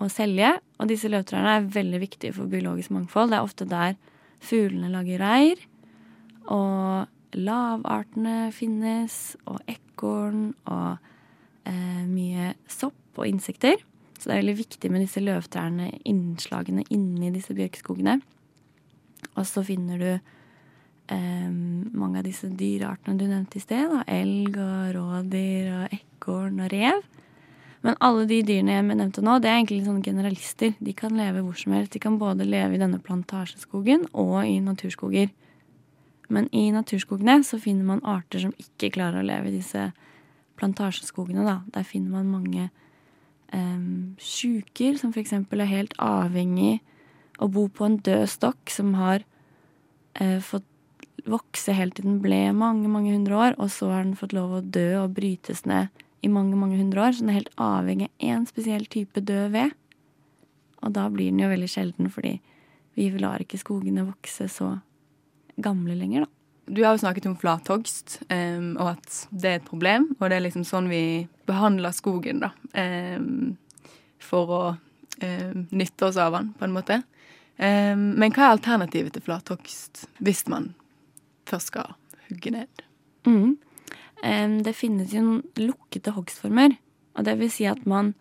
og 0.00 0.08
selje. 0.08 0.54
Og 0.80 0.88
disse 0.88 1.10
løvtrærne 1.12 1.58
er 1.58 1.68
veldig 1.76 2.00
viktige 2.00 2.32
for 2.38 2.48
biologisk 2.48 2.94
mangfold. 2.96 3.34
Det 3.34 3.36
er 3.36 3.50
ofte 3.50 3.68
der 3.68 3.98
fuglene 4.40 4.88
lager 4.94 5.20
reir. 5.20 5.60
Og 6.48 7.36
lavartene 7.36 8.48
finnes, 8.56 9.36
og 9.44 9.60
ekorn 9.68 10.54
og 10.64 10.96
eh, 11.68 12.06
mye 12.08 12.54
sopp 12.64 13.20
og 13.20 13.28
insekter. 13.28 13.76
Så 14.20 14.28
det 14.28 14.34
er 14.34 14.42
veldig 14.42 14.58
viktig 14.58 14.90
med 14.92 15.00
disse 15.00 15.22
løvtrærne, 15.24 15.88
innslagene 16.04 16.84
inni 16.92 17.32
disse 17.32 17.56
bjørkeskogene. 17.56 18.18
Og 19.32 19.46
så 19.48 19.62
finner 19.64 20.00
du 20.00 20.10
eh, 20.12 21.48
mange 21.48 22.20
av 22.20 22.26
disse 22.28 22.50
dyreartene 22.52 23.16
du 23.16 23.24
nevnte 23.24 23.56
i 23.56 23.64
sted. 23.64 23.88
Da. 23.88 24.04
Elg 24.12 24.58
og 24.60 24.92
rådyr 24.98 25.70
og 25.78 25.96
ekorn 25.96 26.60
og 26.60 26.68
rev. 26.74 27.00
Men 27.80 27.96
alle 28.04 28.26
de 28.28 28.42
dyrene 28.44 28.74
jeg 28.74 28.88
nevnte 28.90 29.24
nå, 29.24 29.38
det 29.40 29.48
er 29.48 29.56
egentlig 29.56 29.86
sånne 29.86 30.04
generalister. 30.04 30.74
De 30.84 30.92
kan 30.96 31.16
leve 31.16 31.40
hvor 31.46 31.56
som 31.56 31.72
helst. 31.72 31.94
De 31.94 32.02
kan 32.02 32.18
både 32.20 32.44
leve 32.44 32.76
i 32.76 32.82
denne 32.82 33.00
plantasjeskogen 33.00 34.04
og 34.12 34.42
i 34.44 34.58
naturskoger. 34.60 35.32
Men 36.30 36.46
i 36.54 36.68
naturskogene 36.74 37.40
så 37.46 37.58
finner 37.58 37.88
man 37.88 38.04
arter 38.04 38.44
som 38.44 38.52
ikke 38.60 38.92
klarer 38.98 39.22
å 39.22 39.26
leve 39.26 39.48
i 39.48 39.56
disse 39.56 39.88
plantasjeskogene. 40.60 41.46
Da. 41.48 41.56
Der 41.72 41.88
finner 41.88 42.20
man 42.20 42.28
mange 42.30 42.68
um, 43.54 44.16
sjuker 44.20 44.98
som 45.00 45.12
f.eks. 45.14 45.32
er 45.32 45.70
helt 45.70 45.94
avhengig 46.02 46.80
å 47.40 47.48
bo 47.48 47.68
på 47.72 47.86
en 47.86 47.98
død 48.04 48.26
stokk 48.30 48.72
som 48.72 48.94
har 48.98 49.24
uh, 50.20 50.38
fått 50.44 50.66
vokse 51.28 51.74
helt 51.76 51.98
til 51.98 52.06
den 52.08 52.20
ble 52.24 52.48
mange, 52.56 52.88
mange 52.88 53.12
hundre 53.12 53.36
år, 53.36 53.56
og 53.60 53.70
så 53.72 53.90
har 53.92 54.04
den 54.06 54.16
fått 54.18 54.34
lov 54.36 54.54
å 54.56 54.64
dø 54.64 55.02
og 55.02 55.14
brytes 55.18 55.64
ned 55.68 55.90
i 56.24 56.30
mange, 56.32 56.56
mange 56.56 56.78
hundre 56.80 57.04
år. 57.04 57.14
Så 57.14 57.24
den 57.24 57.32
er 57.32 57.40
helt 57.40 57.54
avhengig 57.60 58.08
av 58.08 58.28
én 58.32 58.46
spesiell 58.48 58.86
type 58.90 59.20
død 59.20 59.52
ved. 59.56 59.76
Og 60.80 60.94
da 60.96 61.06
blir 61.12 61.28
den 61.28 61.42
jo 61.42 61.50
veldig 61.50 61.68
sjelden, 61.68 62.08
fordi 62.12 62.38
vi 62.96 63.10
lar 63.20 63.42
ikke 63.42 63.60
skogene 63.60 64.06
vokse 64.08 64.48
så 64.52 64.74
gamle 65.60 65.96
lenger, 65.98 66.24
da. 66.24 66.39
Du 66.70 66.82
har 66.84 66.94
jo 66.94 67.02
snakket 67.02 67.26
om 67.26 67.36
flathogst, 67.38 68.20
um, 68.30 68.76
og 68.78 68.92
at 68.94 69.16
det 69.30 69.50
er 69.50 69.58
et 69.58 69.66
problem. 69.66 70.10
Og 70.18 70.28
det 70.30 70.38
er 70.38 70.44
liksom 70.44 70.66
sånn 70.66 70.90
vi 70.90 71.02
behandler 71.48 71.94
skogen, 71.96 72.44
da. 72.44 72.52
Um, 72.74 73.56
for 74.22 74.52
å 74.54 74.60
um, 74.74 75.64
nytte 75.74 76.06
oss 76.06 76.20
av 76.20 76.36
den, 76.36 76.52
på 76.58 76.68
en 76.68 76.76
måte. 76.76 77.02
men 77.60 78.32
hva 78.32 78.46
er 78.46 78.54
alternativet 78.54 79.12
til 79.12 79.24
flathogst 79.26 80.06
hvis 80.24 80.46
man 80.48 80.70
først 81.50 81.72
skal 81.72 81.90
hugge 82.30 82.54
ned? 82.54 82.84
Mm. 83.28 83.58
det 84.64 84.72
finnes 84.72 85.12
jo 85.12 85.20
noen 85.26 85.42
lukkede 85.58 86.14
hogstformer. 86.16 86.78
Og 87.18 87.26
det 87.26 87.34
vil 87.40 87.50
si 87.52 87.66
at 87.68 87.82
man 87.84 88.14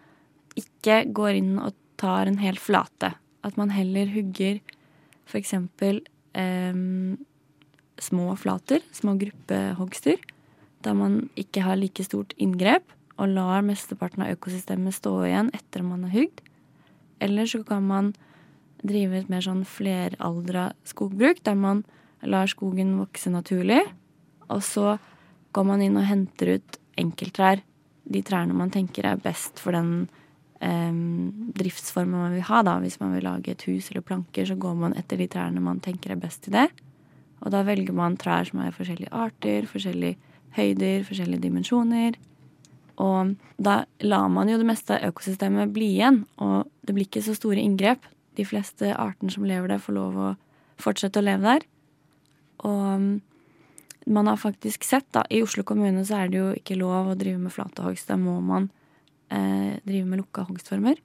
ikke 0.60 1.06
går 1.16 1.38
inn 1.40 1.54
og 1.62 1.78
tar 1.96 2.28
en 2.28 2.42
hel 2.42 2.60
flate. 2.60 3.14
At 3.48 3.56
man 3.56 3.72
heller 3.72 4.12
hugger 4.12 4.60
eksempel 5.40 6.02
um, 6.34 7.18
små 8.04 8.34
flater, 8.40 8.84
små 8.96 9.16
gruppehogster, 9.20 10.20
der 10.86 10.96
man 10.96 11.28
ikke 11.40 11.64
har 11.66 11.80
like 11.80 12.04
stort 12.06 12.34
inngrep 12.40 12.86
og 13.20 13.34
lar 13.36 13.64
mesteparten 13.66 14.24
av 14.24 14.34
økosystemet 14.38 14.96
stå 14.96 15.14
igjen 15.28 15.52
etter 15.56 15.84
man 15.84 16.06
har 16.08 16.16
hugd. 16.16 16.44
Eller 17.20 17.50
så 17.52 17.64
kan 17.68 17.84
man 17.88 18.14
drive 18.80 19.20
et 19.20 19.32
mer 19.32 19.44
sånn 19.44 19.66
fleraldra 19.68 20.70
skogbruk, 20.88 21.42
der 21.44 21.58
man 21.60 21.84
lar 22.24 22.48
skogen 22.52 22.96
vokse 23.00 23.32
naturlig, 23.32 23.82
og 24.48 24.64
så 24.64 24.96
går 25.56 25.68
man 25.68 25.84
inn 25.84 26.00
og 26.00 26.08
henter 26.08 26.56
ut 26.58 26.80
enkelttrær. 27.00 27.64
De 28.10 28.24
trærne 28.26 28.56
man 28.56 28.72
tenker 28.74 29.06
er 29.06 29.20
best 29.22 29.60
for 29.62 29.76
den 29.76 30.08
eh, 30.64 30.96
driftsformen 31.60 32.24
man 32.24 32.38
vil 32.38 32.48
ha. 32.48 32.62
da. 32.66 32.78
Hvis 32.82 33.00
man 33.04 33.14
vil 33.16 33.28
lage 33.28 33.54
et 33.54 33.66
hus 33.68 33.92
eller 33.92 34.06
planker, 34.06 34.48
så 34.48 34.56
går 34.56 34.78
man 34.80 34.96
etter 34.98 35.20
de 35.20 35.28
trærne 35.32 35.64
man 35.64 35.84
tenker 35.84 36.16
er 36.16 36.22
best 36.22 36.46
til 36.48 36.56
det. 36.56 36.70
Og 37.40 37.54
da 37.54 37.64
velger 37.68 37.96
man 37.96 38.18
trær 38.20 38.48
som 38.50 38.62
er 38.64 38.76
forskjellige 38.76 39.14
arter, 39.16 39.68
forskjellige 39.70 40.18
høyder, 40.58 41.06
forskjellige 41.08 41.46
dimensjoner. 41.46 42.18
Og 43.00 43.36
da 43.62 43.84
lar 44.04 44.28
man 44.34 44.52
jo 44.52 44.58
det 44.60 44.68
meste 44.68 44.98
av 44.98 45.14
økosystemet 45.14 45.72
bli 45.76 45.94
igjen, 45.96 46.26
og 46.44 46.68
det 46.84 46.96
blir 46.96 47.08
ikke 47.08 47.24
så 47.24 47.36
store 47.38 47.62
inngrep. 47.64 48.04
De 48.36 48.46
fleste 48.48 48.92
artene 48.96 49.32
som 49.32 49.48
lever 49.48 49.72
der, 49.72 49.84
får 49.84 49.96
lov 49.96 50.20
å 50.20 50.30
fortsette 50.80 51.22
å 51.22 51.26
leve 51.26 51.48
der. 51.48 51.68
Og 52.68 53.20
man 54.10 54.28
har 54.28 54.40
faktisk 54.42 54.84
sett, 54.88 55.08
da, 55.16 55.24
i 55.30 55.42
Oslo 55.44 55.64
kommune 55.68 56.04
så 56.08 56.24
er 56.24 56.32
det 56.32 56.40
jo 56.40 56.50
ikke 56.58 56.80
lov 56.80 57.12
å 57.12 57.18
drive 57.20 57.40
med 57.40 57.54
flatehogst. 57.56 58.10
Da 58.10 58.18
må 58.20 58.40
man 58.44 58.70
eh, 59.32 59.80
drive 59.86 60.08
med 60.08 60.24
lukka 60.24 60.48
hogstformer. 60.48 61.00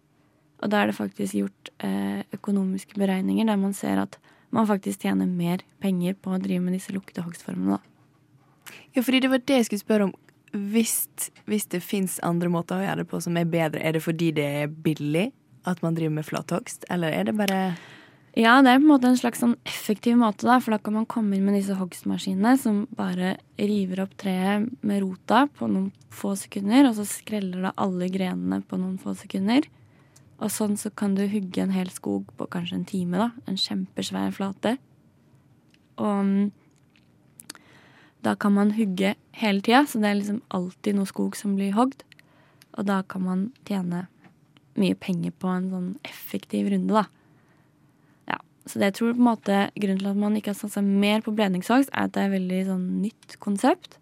Og 0.63 0.71
da 0.73 0.81
er 0.81 0.91
det 0.91 0.99
faktisk 0.99 1.37
gjort 1.37 1.71
eh, 1.85 2.23
økonomiske 2.35 2.97
beregninger 2.99 3.47
der 3.51 3.61
man 3.61 3.75
ser 3.77 4.01
at 4.03 4.19
man 4.55 4.69
faktisk 4.71 5.05
tjener 5.05 5.27
mer 5.31 5.65
penger 5.83 6.17
på 6.21 6.35
å 6.35 6.41
drive 6.43 6.63
med 6.65 6.77
disse 6.77 6.95
lukkede 6.95 7.25
hogstformene, 7.27 7.79
da. 7.79 8.75
Ja, 8.95 9.03
fordi 9.03 9.25
det 9.25 9.31
var 9.33 9.43
det 9.43 9.59
jeg 9.59 9.69
skulle 9.69 9.85
spørre 9.85 10.07
om. 10.09 10.15
Hvis, 10.55 11.09
hvis 11.51 11.67
det 11.73 11.83
fins 11.83 12.21
andre 12.23 12.49
måter 12.53 12.79
å 12.79 12.85
gjøre 12.85 13.03
det 13.03 13.11
på 13.11 13.19
som 13.25 13.35
er 13.41 13.49
bedre, 13.51 13.83
er 13.83 13.97
det 13.97 14.05
fordi 14.05 14.31
det 14.37 14.47
er 14.63 14.71
billig 14.71 15.33
at 15.67 15.81
man 15.83 15.97
driver 15.97 16.21
med 16.21 16.29
flathogst, 16.29 16.87
eller 16.93 17.15
er 17.17 17.27
det 17.27 17.35
bare 17.39 17.61
ja, 18.35 18.57
det 18.67 18.73
er 18.73 18.81
på 18.81 18.89
en 18.89 18.91
måte 18.91 19.07
en 19.07 19.19
slags 19.19 19.39
sånn 19.39 19.55
effektiv 19.63 20.17
måte, 20.19 20.43
da, 20.49 20.57
for 20.59 20.75
da 20.75 20.81
kan 20.83 20.97
man 20.97 21.07
komme 21.07 21.37
inn 21.37 21.45
med 21.47 21.55
disse 21.55 21.77
hogstmaskinene 21.79 22.57
som 22.59 22.81
bare 22.99 23.37
river 23.61 24.03
opp 24.03 24.17
treet 24.19 24.67
med 24.83 25.05
rota 25.05 25.45
på 25.55 25.69
noen 25.71 25.93
få 26.11 26.33
sekunder, 26.39 26.89
og 26.89 26.97
så 26.99 27.07
skreller 27.07 27.69
det 27.69 27.73
alle 27.79 28.09
grenene 28.11 28.59
på 28.67 28.79
noen 28.81 28.97
få 28.99 29.15
sekunder. 29.19 29.69
Og 30.43 30.51
sånn 30.51 30.75
så 30.81 30.91
kan 30.91 31.15
du 31.15 31.25
hugge 31.31 31.63
en 31.63 31.75
hel 31.75 31.91
skog 31.95 32.31
på 32.39 32.49
kanskje 32.51 32.81
en 32.81 32.89
time, 32.89 33.21
da. 33.21 33.31
En 33.51 33.59
kjempesvær 33.61 34.35
flate. 34.35 34.77
Og 36.01 36.25
mm, 36.27 36.53
da 38.25 38.35
kan 38.41 38.55
man 38.57 38.73
hugge 38.75 39.15
hele 39.37 39.63
tida, 39.63 39.85
så 39.87 40.01
det 40.03 40.11
er 40.11 40.19
liksom 40.19 40.43
alltid 40.55 40.99
noe 40.99 41.11
skog 41.11 41.37
som 41.39 41.55
blir 41.59 41.75
hogd. 41.77 42.03
Og 42.75 42.87
da 42.89 43.03
kan 43.07 43.23
man 43.23 43.43
tjene 43.69 44.07
mye 44.81 44.97
penger 44.99 45.35
på 45.39 45.51
en 45.53 45.69
sånn 45.71 45.91
effektiv 46.09 46.71
runde, 46.73 47.03
da. 47.03 47.05
Ja, 48.33 48.39
Så 48.67 48.81
det 48.81 48.91
jeg 48.91 48.97
tror 48.99 49.13
på 49.13 49.23
en 49.23 49.29
måte 49.29 49.59
grunnen 49.77 50.01
til 50.01 50.11
at 50.11 50.23
man 50.25 50.39
ikke 50.39 50.55
har 50.55 50.59
satsa 50.59 50.83
mer 50.83 51.23
på 51.23 51.35
bledningshogst, 51.37 51.93
er 51.93 52.09
at 52.09 52.17
det 52.17 52.25
er 52.25 52.33
et 52.33 52.37
veldig 52.39 52.63
sånn 52.73 52.89
nytt 53.05 53.37
konsept. 53.45 54.01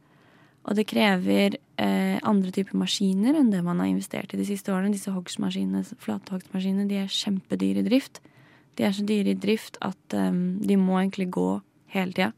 Og 0.62 0.78
det 0.78 0.86
krever 0.90 1.56
eh, 1.82 2.18
andre 2.22 2.52
typer 2.54 2.78
maskiner 2.78 3.34
enn 3.38 3.50
det 3.50 3.64
man 3.66 3.80
har 3.82 3.90
investert 3.90 4.30
i 4.34 4.38
de 4.38 4.46
siste 4.46 4.70
årene. 4.70 4.92
Disse 4.94 5.10
hogstmaskinene, 5.10 6.86
de 6.90 7.00
er 7.02 7.10
kjempedyre 7.10 7.82
i 7.82 7.88
drift. 7.88 8.22
De 8.78 8.86
er 8.86 8.94
så 8.94 9.04
dyre 9.06 9.34
i 9.34 9.38
drift 9.38 9.76
at 9.84 10.16
um, 10.16 10.60
de 10.62 10.78
må 10.80 11.00
egentlig 11.00 11.28
gå 11.34 11.48
hele 11.92 12.14
tida. 12.14 12.30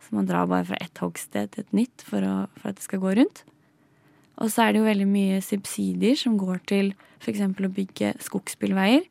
Så 0.00 0.16
man 0.16 0.26
drar 0.26 0.48
bare 0.48 0.66
fra 0.70 0.80
ett 0.80 0.98
hogststed 0.98 1.52
til 1.52 1.66
et 1.66 1.76
nytt 1.76 2.04
for, 2.06 2.24
å, 2.24 2.34
for, 2.56 2.72
at 2.72 2.80
det 2.80 2.86
skal 2.86 3.02
gå 3.02 3.12
rundt. 3.20 3.44
Og 4.40 4.48
så 4.48 4.64
er 4.64 4.72
det 4.72 4.80
jo 4.80 4.88
veldig 4.88 5.08
mye 5.10 5.42
subsidier 5.44 6.16
som 6.16 6.38
går 6.40 6.62
til 6.70 6.94
f.eks. 7.20 7.44
å 7.44 7.74
bygge 7.76 8.14
skogsbilveier. 8.24 9.04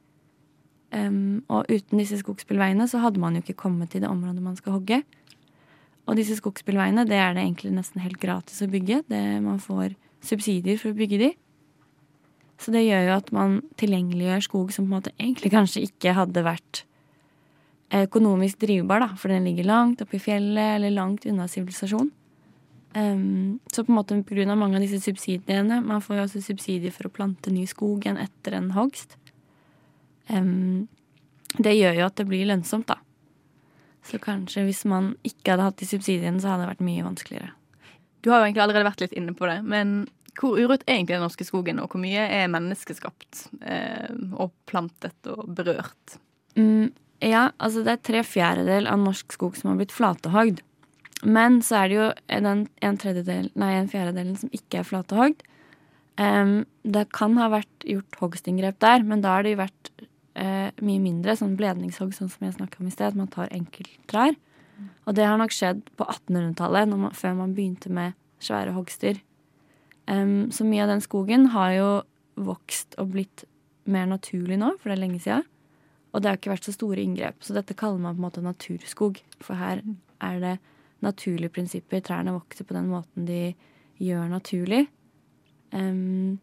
Um, 0.89 1.46
og 1.53 1.70
uten 1.70 2.01
disse 2.01 2.18
skogsbilveiene 2.18 2.89
så 2.89 3.03
hadde 3.03 3.22
man 3.22 3.38
jo 3.38 3.44
ikke 3.46 3.60
kommet 3.62 3.94
til 3.94 4.01
det 4.01 4.10
området 4.10 4.41
man 4.41 4.58
skal 4.58 4.79
hogge. 4.79 5.03
Og 6.10 6.18
disse 6.18 6.39
skogsbilveiene 6.39 7.06
det 7.06 7.20
er 7.22 7.36
det 7.36 7.46
egentlig 7.46 7.75
nesten 7.75 8.01
helt 8.01 8.18
gratis 8.22 8.63
å 8.66 8.70
bygge. 8.72 9.04
Det, 9.12 9.22
man 9.46 9.62
får 9.62 9.94
subsidier 10.25 10.80
for 10.82 10.92
å 10.92 10.98
bygge 10.98 11.22
de. 11.22 11.32
Så 12.60 12.74
det 12.75 12.84
gjør 12.84 13.06
jo 13.08 13.16
at 13.16 13.30
man 13.36 13.60
tilgjengeliggjør 13.80 14.44
skog 14.44 14.72
som 14.75 14.88
på 14.88 14.89
en 14.89 14.96
måte 14.98 15.13
egentlig 15.16 15.54
kanskje 15.54 15.86
ikke 15.86 16.16
hadde 16.18 16.44
vært 16.44 16.84
økonomisk 17.96 18.60
drivbar, 18.62 19.01
da, 19.01 19.13
for 19.18 19.32
den 19.34 19.48
ligger 19.48 19.70
langt 19.70 20.01
oppe 20.04 20.18
i 20.18 20.22
fjellet 20.22 20.75
eller 20.75 20.94
langt 20.94 21.25
unna 21.30 21.48
sivilisasjon. 21.50 22.12
Um, 22.94 23.60
så 23.72 23.86
på 23.86 23.94
en 23.94 24.00
måte 24.00 24.18
av 24.18 24.58
mange 24.58 24.80
av 24.80 24.82
disse 24.82 24.98
subsidiene 25.04 25.75
Man 25.86 26.01
får 26.01 26.16
jo 26.16 26.22
også 26.24 26.39
subsidier 26.42 26.89
for 26.89 27.06
å 27.06 27.12
plante 27.13 27.51
ny 27.54 27.68
skog 27.70 28.01
igjen 28.01 28.18
etter 28.18 28.56
en 28.58 28.72
hogst. 28.74 29.13
Um, 30.25 30.88
det 31.58 31.75
gjør 31.78 32.00
jo 32.00 32.08
at 32.10 32.18
det 32.18 32.25
blir 32.30 32.50
lønnsomt, 32.50 32.89
da. 32.89 32.98
Så 34.10 34.20
kanskje 34.22 34.66
hvis 34.66 34.86
man 34.89 35.13
ikke 35.28 35.54
hadde 35.54 35.68
hatt 35.68 35.82
de 35.82 35.88
subsidiene, 35.89 36.42
så 36.42 36.54
hadde 36.54 36.66
det 36.66 36.72
vært 36.74 36.88
mye 36.88 37.06
vanskeligere. 37.06 37.51
Du 38.25 38.32
har 38.32 38.42
jo 38.42 38.48
egentlig 38.48 38.63
allerede 38.66 38.88
vært 38.89 39.04
litt 39.06 39.20
inne 39.20 39.36
på 39.38 39.48
det, 39.48 39.60
men 39.63 40.00
hvor 40.39 40.56
urørt 40.56 40.86
er 40.86 40.96
egentlig 40.98 41.18
den 41.18 41.25
norske 41.25 41.46
skogen, 41.48 41.82
og 41.84 41.92
hvor 41.92 42.01
mye 42.01 42.24
er 42.32 42.50
menneskeskapt 42.51 43.46
eh, 43.68 44.10
og 44.39 44.54
plantet 44.70 45.30
og 45.32 45.46
berørt? 45.56 46.18
Mm, 46.56 46.92
ja, 47.24 47.50
altså 47.60 47.84
det 47.84 47.94
er 47.94 48.08
tre 48.10 48.24
fjerdedel 48.28 48.88
av 48.89 49.01
norsk 49.04 49.36
skog 49.36 49.60
som 49.60 49.72
har 49.72 49.80
blitt 49.82 49.96
flatehogd. 49.96 50.63
men 51.24 51.60
så 51.62 51.82
er 51.82 51.89
det 51.89 51.96
jo 51.98 52.10
den 52.32 52.68
en, 52.80 52.98
tredjedel, 52.98 53.50
nei, 53.60 53.74
en 53.75 53.92
fjerdedelen 53.92 54.38
som 54.39 54.51
ikke 54.56 54.80
er 54.80 54.88
flatehogd. 54.88 55.44
Um, 56.20 56.63
det 56.84 57.10
kan 57.16 57.36
ha 57.39 57.50
vært 57.51 57.86
gjort 57.88 58.18
hogstinngrep 58.20 58.80
der, 58.84 59.04
men 59.04 59.22
da 59.24 59.36
har 59.36 59.44
det 59.44 59.56
jo 59.56 59.62
vært 59.62 59.92
uh, 60.39 60.69
mye 60.81 61.01
mindre. 61.03 61.36
Sånn 61.38 61.58
bledningshogg, 61.60 62.13
sånn 62.15 62.31
som 62.31 62.48
jeg 62.48 62.58
snakka 62.58 62.81
om 62.81 62.89
i 62.89 62.96
sted. 62.96 63.17
Man 63.19 63.31
tar 63.31 63.51
enkelttrær. 63.55 64.38
Og 65.08 65.15
det 65.17 65.25
har 65.27 65.39
nok 65.39 65.53
skjedd 65.53 65.84
på 66.00 66.08
1800-tallet, 66.08 66.93
før 67.17 67.36
man 67.36 67.55
begynte 67.58 67.91
med 67.91 68.15
svære 68.43 68.74
hogster. 68.75 69.19
Um, 70.10 70.50
så 70.55 70.65
mye 70.65 70.86
av 70.86 70.93
den 70.93 71.03
skogen 71.03 71.50
har 71.53 71.74
jo 71.75 71.89
vokst 72.39 72.96
og 73.01 73.12
blitt 73.13 73.43
mer 73.89 74.08
naturlig 74.10 74.60
nå, 74.62 74.74
for 74.79 74.89
det 74.89 74.98
er 74.98 75.03
lenge 75.03 75.22
sida. 75.24 75.41
Og 76.10 76.22
det 76.22 76.29
har 76.29 76.39
ikke 76.39 76.53
vært 76.53 76.69
så 76.69 76.74
store 76.74 77.03
inngrep. 77.03 77.41
Så 77.46 77.53
dette 77.53 77.77
kaller 77.77 78.01
man 78.01 78.15
på 78.15 78.24
en 78.24 78.27
måte 78.27 78.46
naturskog. 78.46 79.19
For 79.43 79.60
her 79.60 79.84
er 80.25 80.39
det 80.41 80.55
naturlige 81.05 81.53
prinsipper. 81.53 82.01
Trærne 82.05 82.34
vokser 82.34 82.65
på 82.65 82.77
den 82.77 82.89
måten 82.89 83.27
de 83.27 83.53
gjør 84.01 84.31
naturlig. 84.31 84.88
Um, 85.75 86.39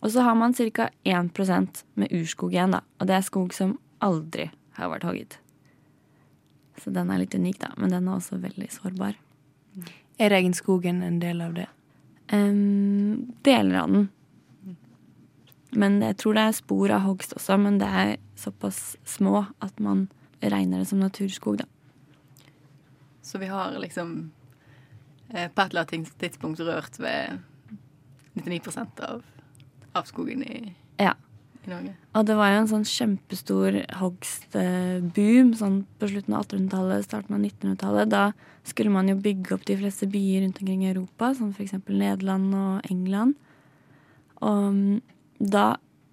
og 0.00 0.12
så 0.14 0.22
har 0.26 0.34
man 0.38 0.54
ca. 0.54 0.90
1% 1.04 1.84
med 1.94 2.12
urskog 2.14 2.52
igjen, 2.52 2.76
da. 2.76 2.82
Og 3.00 3.08
det 3.10 3.16
er 3.16 3.26
skog 3.26 3.54
som 3.54 3.78
aldri 4.04 4.50
har 4.78 4.92
vært 4.92 5.06
hogget. 5.08 5.38
Så 6.78 6.92
den 6.94 7.10
er 7.10 7.22
litt 7.22 7.34
unik, 7.34 7.58
da. 7.64 7.72
Men 7.76 7.90
den 7.90 8.06
er 8.06 8.18
også 8.18 8.38
veldig 8.38 8.68
sårbar. 8.70 9.18
Er 10.18 10.30
regnskogen 10.30 11.02
en 11.02 11.18
del 11.22 11.42
av 11.42 11.56
det? 11.56 11.66
Um, 12.30 13.34
deler 13.46 13.82
av 13.82 13.92
den. 13.94 14.08
Men 15.78 15.98
jeg 16.02 16.16
tror 16.22 16.36
det 16.38 16.44
er 16.46 16.56
spor 16.56 16.94
av 16.94 17.04
hogst 17.04 17.34
også, 17.36 17.58
men 17.60 17.80
det 17.80 17.88
er 17.88 18.14
såpass 18.38 18.96
små 19.08 19.42
at 19.64 19.82
man 19.82 20.06
regner 20.40 20.80
det 20.80 20.88
som 20.90 21.02
naturskog, 21.02 21.58
da. 21.60 21.66
Så 23.22 23.38
vi 23.42 23.50
har 23.50 23.74
liksom 23.76 24.30
eh, 25.28 25.50
på 25.52 25.60
et 25.60 25.70
eller 25.70 25.84
annet 25.84 26.14
tidspunkt 26.22 26.62
rørt 26.64 26.96
ved 27.02 27.42
99 28.38 28.78
av, 29.04 29.26
av 29.98 30.08
skogen 30.08 30.44
i, 30.46 30.74
ja. 31.00 31.14
i, 31.64 31.70
Norge. 31.70 31.94
Og 32.16 32.28
det 32.28 32.36
var 32.38 32.52
jo 32.52 32.60
en 32.62 32.70
sånn 32.70 32.86
kjempestor 32.88 33.80
hogstboom 34.00 35.52
sånn 35.58 35.82
på 36.00 36.10
slutten 36.12 36.36
av 36.38 36.46
1800-tallet, 36.46 37.08
starten 37.08 37.36
av 37.36 37.42
1900-tallet. 37.42 38.12
Da 38.14 38.24
skulle 38.68 38.92
man 38.94 39.10
jo 39.10 39.18
bygge 39.20 39.56
opp 39.56 39.66
de 39.68 39.78
fleste 39.80 40.08
byer 40.10 40.44
rundt 40.44 40.62
omkring 40.62 40.84
i 40.86 40.90
Europa, 40.92 41.32
som 41.36 41.52
f.eks. 41.52 41.76
Nederland 41.88 42.56
og 42.56 42.90
England. 42.90 43.36
Og 44.44 44.64
mm, 44.74 44.98
da 45.38 45.66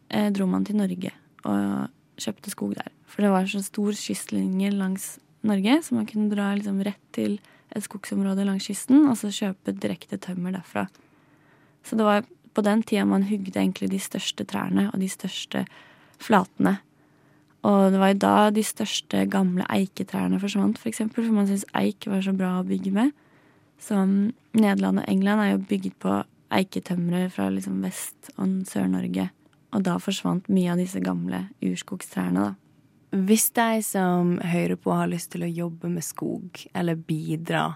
eh, 0.10 0.32
dro 0.34 0.48
man 0.50 0.66
til 0.68 0.80
Norge 0.80 1.14
og 1.46 2.22
kjøpte 2.22 2.54
skog 2.54 2.76
der. 2.78 2.92
For 3.10 3.26
det 3.26 3.32
var 3.34 3.48
så 3.50 3.62
stor 3.64 3.96
kystlinje 3.98 4.72
langs 4.74 5.16
Norge, 5.46 5.78
så 5.86 5.96
man 5.96 6.08
kunne 6.10 6.32
dra 6.32 6.54
liksom 6.58 6.82
rett 6.86 7.02
til 7.16 7.38
et 7.76 7.86
skogsområde 7.86 8.46
langs 8.48 8.66
kysten 8.70 9.06
og 9.10 9.18
så 9.20 9.32
kjøpe 9.34 9.76
direkte 9.78 10.18
tømmer 10.22 10.56
derfra. 10.56 10.88
Så 11.86 11.98
det 12.00 12.08
var 12.08 12.26
på 12.56 12.64
den 12.66 12.84
tida 12.88 13.06
man 13.08 13.28
hugde 13.28 13.60
egentlig 13.60 13.92
de 13.92 14.02
største 14.02 14.48
trærne 14.48 14.88
og 14.92 15.00
de 15.02 15.10
største 15.12 15.66
flatene. 16.24 16.78
Og 17.66 17.92
det 17.92 18.00
var 18.02 18.12
jo 18.14 18.22
da 18.22 18.36
de 18.54 18.64
største 18.66 19.24
gamle 19.32 19.66
eiketrærne 19.74 20.40
forsvant, 20.42 20.78
f.eks., 20.78 20.84
for, 20.84 20.92
eksempel, 20.92 21.26
for 21.26 21.34
man 21.34 21.48
syntes 21.50 21.66
eik 21.78 22.06
var 22.10 22.22
så 22.22 22.34
bra 22.38 22.60
å 22.60 22.68
bygge 22.68 22.94
med. 22.94 23.14
Så 23.82 23.98
Nederland 24.06 25.02
og 25.02 25.10
England 25.10 25.42
er 25.42 25.56
jo 25.56 25.64
bygget 25.72 25.98
på 26.02 26.20
eiketømre 26.56 27.26
fra 27.34 27.50
liksom 27.50 27.82
Vest- 27.84 28.30
og 28.38 28.62
Sør-Norge. 28.70 29.32
Og 29.76 29.84
da 29.84 29.98
forsvant 30.00 30.46
mye 30.54 30.76
av 30.76 30.80
disse 30.80 31.02
gamle 31.04 31.48
urskogstrærne, 31.66 32.52
da. 32.52 32.54
Hvis 33.16 33.50
de 33.56 33.82
som 33.86 34.36
hører 34.44 34.76
på, 34.76 34.92
har 34.92 35.08
lyst 35.08 35.32
til 35.34 35.46
å 35.46 35.50
jobbe 35.52 35.90
med 35.90 36.04
skog, 36.04 36.62
eller 36.76 37.00
bidra 37.00 37.70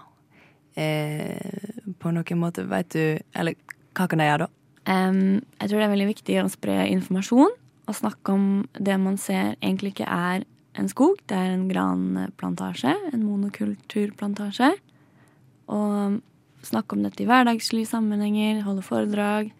eh, 0.76 1.70
på 1.98 2.12
noen 2.12 2.40
måte, 2.40 2.66
veit 2.68 2.92
du 2.92 3.18
Eller 3.32 3.56
hva 3.96 4.06
kan 4.06 4.20
de 4.20 4.28
gjøre 4.28 4.46
da? 4.46 4.59
Um, 4.88 5.40
jeg 5.60 5.68
tror 5.68 5.78
det 5.78 5.86
er 5.86 5.92
veldig 5.92 6.08
viktig 6.14 6.38
å 6.40 6.48
spre 6.50 6.76
informasjon 6.88 7.52
og 7.90 7.96
snakke 7.98 8.32
om 8.32 8.46
det 8.78 8.96
man 9.02 9.18
ser 9.20 9.56
egentlig 9.60 9.94
ikke 9.94 10.08
er 10.08 10.46
en 10.78 10.88
skog. 10.88 11.18
Det 11.28 11.36
er 11.36 11.52
en 11.52 11.68
granplantasje, 11.68 12.94
en 13.12 13.24
monokulturplantasje. 13.26 14.72
Og 15.70 16.20
snakke 16.66 16.96
om 16.96 17.04
dette 17.04 17.24
i 17.24 17.28
hverdagslige 17.28 17.90
sammenhenger, 17.90 18.62
holde 18.66 18.84
foredrag, 18.86 19.50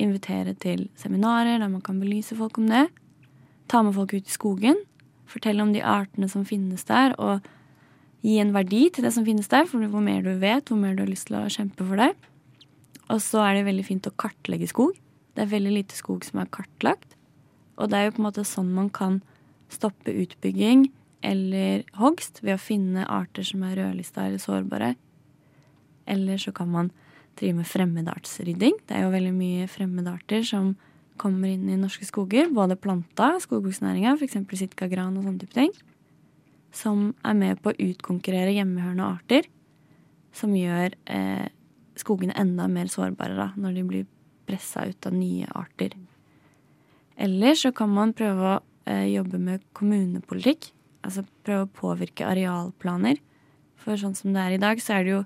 invitere 0.00 0.54
til 0.60 0.86
seminarer 0.98 1.58
der 1.60 1.68
man 1.68 1.82
kan 1.84 2.00
belyse 2.00 2.36
folk 2.38 2.58
om 2.60 2.68
det. 2.70 2.86
Ta 3.70 3.82
med 3.82 3.94
folk 3.94 4.14
ut 4.14 4.26
i 4.26 4.34
skogen, 4.34 4.78
fortelle 5.30 5.62
om 5.62 5.74
de 5.74 5.82
artene 5.84 6.28
som 6.30 6.46
finnes 6.46 6.84
der, 6.88 7.14
og 7.18 7.44
gi 8.26 8.38
en 8.42 8.54
verdi 8.54 8.88
til 8.92 9.06
det 9.06 9.12
som 9.14 9.26
finnes 9.26 9.48
der, 9.48 9.66
for 9.68 9.82
hvor 9.92 10.04
mer 10.04 10.22
du 10.24 10.32
vet, 10.40 10.68
hvor 10.68 10.78
mer 10.80 10.96
du 10.96 11.04
har 11.04 11.10
lyst 11.10 11.30
til 11.30 11.38
å 11.40 11.48
kjempe 11.50 11.86
for 11.86 12.00
det. 12.00 12.12
Og 13.10 13.18
så 13.24 13.42
er 13.42 13.58
det 13.58 13.66
veldig 13.66 13.86
fint 13.86 14.06
å 14.06 14.14
kartlegge 14.20 14.68
skog. 14.70 14.94
Det 15.34 15.44
er 15.44 15.50
veldig 15.50 15.74
lite 15.74 15.98
skog 15.98 16.24
som 16.26 16.42
er 16.42 16.50
kartlagt. 16.52 17.16
Og 17.80 17.90
det 17.90 17.98
er 17.98 18.08
jo 18.08 18.16
på 18.16 18.22
en 18.22 18.28
måte 18.28 18.46
sånn 18.46 18.72
man 18.76 18.90
kan 18.92 19.20
stoppe 19.72 20.12
utbygging 20.12 20.88
eller 21.26 21.84
hogst 22.00 22.40
ved 22.42 22.56
å 22.56 22.62
finne 22.62 23.06
arter 23.08 23.44
som 23.46 23.62
er 23.66 23.76
rødlista 23.78 24.26
eller 24.26 24.42
sårbare. 24.42 24.94
Eller 26.10 26.40
så 26.40 26.52
kan 26.54 26.70
man 26.72 26.90
drive 27.38 27.60
med 27.60 27.68
fremmedartsrydding. 27.68 28.78
Det 28.86 28.96
er 28.96 29.06
jo 29.06 29.14
veldig 29.14 29.34
mye 29.36 29.68
fremmedarter 29.70 30.44
som 30.46 30.74
kommer 31.20 31.52
inn 31.52 31.68
i 31.70 31.78
norske 31.78 32.06
skoger. 32.08 32.50
Både 32.52 32.78
planta, 32.80 33.34
skogbruksnæringa, 33.44 34.16
f.eks. 34.16 34.38
sitkagran 34.62 35.18
og 35.18 35.26
sånne 35.26 35.42
type 35.42 35.56
ting. 35.56 35.72
Som 36.74 37.10
er 37.26 37.36
med 37.36 37.62
på 37.62 37.72
å 37.72 37.80
utkonkurrere 37.90 38.54
hjemmehørende 38.56 39.06
arter. 39.06 39.48
Som 40.36 40.54
gjør 40.56 40.94
eh, 41.10 41.48
skogene 42.00 42.36
enda 42.38 42.66
mer 42.70 42.90
sårbare 42.90 43.36
da, 43.38 43.50
når 43.60 43.76
de 43.76 43.84
blir 43.86 44.08
pressa 44.48 44.86
ut 44.88 45.06
av 45.06 45.14
nye 45.14 45.48
arter. 45.54 45.94
Eller 47.20 47.56
så 47.58 47.72
kan 47.76 47.92
man 47.92 48.14
prøve 48.16 48.54
å 48.54 48.58
eh, 48.88 49.10
jobbe 49.12 49.38
med 49.40 49.64
kommunepolitikk. 49.76 50.72
Altså 51.04 51.26
prøve 51.44 51.66
å 51.66 51.74
påvirke 51.80 52.26
arealplaner. 52.28 53.20
For 53.80 54.00
sånn 54.00 54.16
som 54.16 54.34
det 54.34 54.42
er 54.42 54.56
i 54.56 54.62
dag, 54.62 54.80
så 54.82 54.98
er 54.98 55.06
det 55.06 55.14
jo 55.14 55.22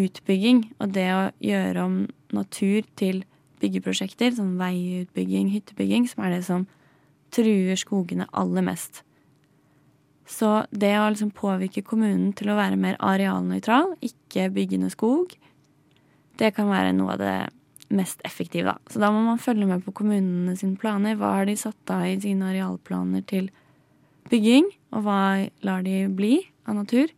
utbygging 0.00 0.64
og 0.78 0.92
det 0.94 1.08
å 1.10 1.22
gjøre 1.42 1.84
om 1.84 1.96
natur 2.36 2.86
til 3.00 3.24
byggeprosjekter, 3.60 4.32
som 4.36 4.54
veiutbygging, 4.60 5.50
hyttebygging, 5.52 6.06
som 6.08 6.24
er 6.24 6.36
det 6.36 6.44
som 6.46 6.66
truer 7.34 7.78
skogene 7.78 8.28
aller 8.32 8.64
mest. 8.64 9.02
Så 10.30 10.62
det 10.70 10.94
å 10.96 11.08
liksom 11.10 11.32
påvirke 11.34 11.82
kommunen 11.82 12.30
til 12.38 12.52
å 12.52 12.58
være 12.58 12.78
mer 12.80 12.96
arealnøytral, 13.02 13.96
ikke 14.04 14.48
byggende 14.54 14.92
skog, 14.92 15.34
det 16.40 16.54
kan 16.56 16.70
være 16.70 16.94
noe 16.96 17.14
av 17.14 17.22
det 17.22 17.38
mest 17.90 18.22
effektive, 18.24 18.70
da. 18.70 18.92
Så 18.92 19.02
da 19.02 19.10
må 19.12 19.22
man 19.24 19.40
følge 19.42 19.66
med 19.66 19.82
på 19.84 19.94
kommunene 20.00 20.54
sine 20.58 20.78
planer. 20.78 21.18
Hva 21.18 21.34
har 21.40 21.48
de 21.48 21.56
satt 21.58 21.90
av 21.92 22.06
i 22.06 22.18
sine 22.22 22.52
arealplaner 22.52 23.24
til 23.26 23.50
bygging, 24.30 24.68
og 24.94 25.06
hva 25.06 25.20
lar 25.66 25.84
de 25.86 26.04
bli 26.14 26.36
av 26.70 26.78
natur? 26.78 27.10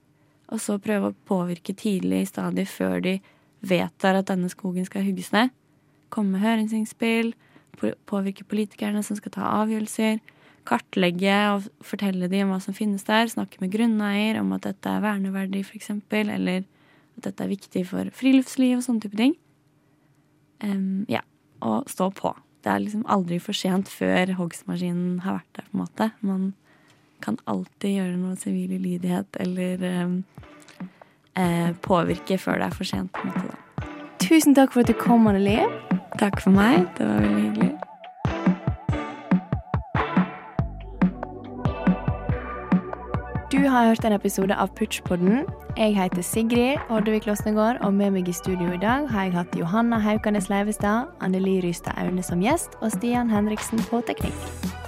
Og 0.53 0.61
så 0.61 0.79
prøve 0.83 1.11
å 1.11 1.19
påvirke 1.29 1.77
tidlig 1.77 2.25
i 2.25 2.29
stadiet 2.29 2.73
før 2.73 3.01
de 3.05 3.19
vedtar 3.65 4.19
at 4.19 4.29
denne 4.33 4.51
skogen 4.53 4.87
skal 4.89 5.05
hugges 5.07 5.33
ned. 5.33 5.53
Komme 6.13 6.37
med 6.37 6.45
høringsinnspill, 6.45 7.33
påvirke 8.09 8.45
politikerne 8.49 9.05
som 9.05 9.17
skal 9.19 9.35
ta 9.37 9.53
avgjørelser. 9.63 10.21
Kartlegge 10.69 11.39
og 11.53 11.69
fortelle 11.85 12.29
dem 12.31 12.47
om 12.47 12.55
hva 12.55 12.61
som 12.63 12.77
finnes 12.77 13.05
der. 13.07 13.29
Snakke 13.31 13.61
med 13.63 13.73
grunneier 13.73 14.39
om 14.41 14.53
at 14.57 14.69
dette 14.69 14.89
er 14.93 15.05
verneverdig, 15.05 15.65
f.eks. 15.67 15.91
Eller 16.13 16.67
dette 17.27 17.45
er 17.45 17.53
viktig 17.53 17.85
for 17.91 18.09
friluftsliv 18.17 18.79
og 18.79 18.87
sånne 18.87 19.05
type 19.05 19.19
ting. 19.19 19.37
Um, 20.63 21.05
ja. 21.11 21.23
Og 21.63 21.87
stå 21.91 22.11
på. 22.19 22.33
Det 22.63 22.71
er 22.71 22.83
liksom 22.83 23.07
aldri 23.11 23.39
for 23.43 23.57
sent 23.57 23.91
før 23.91 24.35
hogstmaskinen 24.39 25.23
har 25.25 25.41
vært 25.41 25.59
der, 25.59 25.67
på 25.69 25.77
en 25.77 25.83
måte. 25.83 26.11
Man 26.23 26.49
kan 27.23 27.39
alltid 27.51 27.99
gjøre 27.99 28.19
noe 28.19 28.39
sivil 28.39 28.75
ulydighet 28.79 29.39
eller 29.43 29.87
um, 30.03 30.17
eh, 31.39 31.71
påvirke 31.83 32.39
før 32.39 32.59
det 32.63 32.71
er 32.71 32.77
for 32.79 32.89
sent. 32.89 33.13
på 33.15 33.27
en 33.27 33.35
måte 33.35 33.51
da. 33.51 33.89
Tusen 34.23 34.55
takk 34.55 34.75
for 34.75 34.83
at 34.83 34.91
du 34.91 34.95
kom, 34.99 35.27
Annelie. 35.27 35.67
Takk 36.19 36.43
for 36.43 36.55
meg. 36.55 36.87
Det 36.99 37.07
var 37.07 37.23
veldig 37.23 37.43
hyggelig. 37.49 37.92
Du 43.63 43.69
har 43.69 43.87
hørt 43.87 44.05
en 44.05 44.13
episode 44.13 44.55
av 44.59 44.73
Putchpodden. 44.75 45.45
Jeg 45.77 45.95
heter 45.95 46.23
Sigrid 46.27 46.91
Oddevik 46.91 47.29
Losnegård, 47.29 47.79
og 47.87 47.95
med 47.95 48.11
meg 48.17 48.27
i 48.27 48.35
studio 48.35 48.73
i 48.75 48.81
dag 48.83 49.07
har 49.07 49.29
jeg 49.29 49.37
hatt 49.37 49.55
Johanna 49.55 50.03
Haukanes 50.03 50.51
Leivestad, 50.51 51.15
Anneli 51.23 51.61
Rystad 51.63 51.95
Aune 52.03 52.27
som 52.27 52.43
gjest 52.43 52.75
og 52.81 52.91
Stian 52.99 53.31
Henriksen 53.31 53.79
på 53.87 54.03
teknikk. 54.09 54.82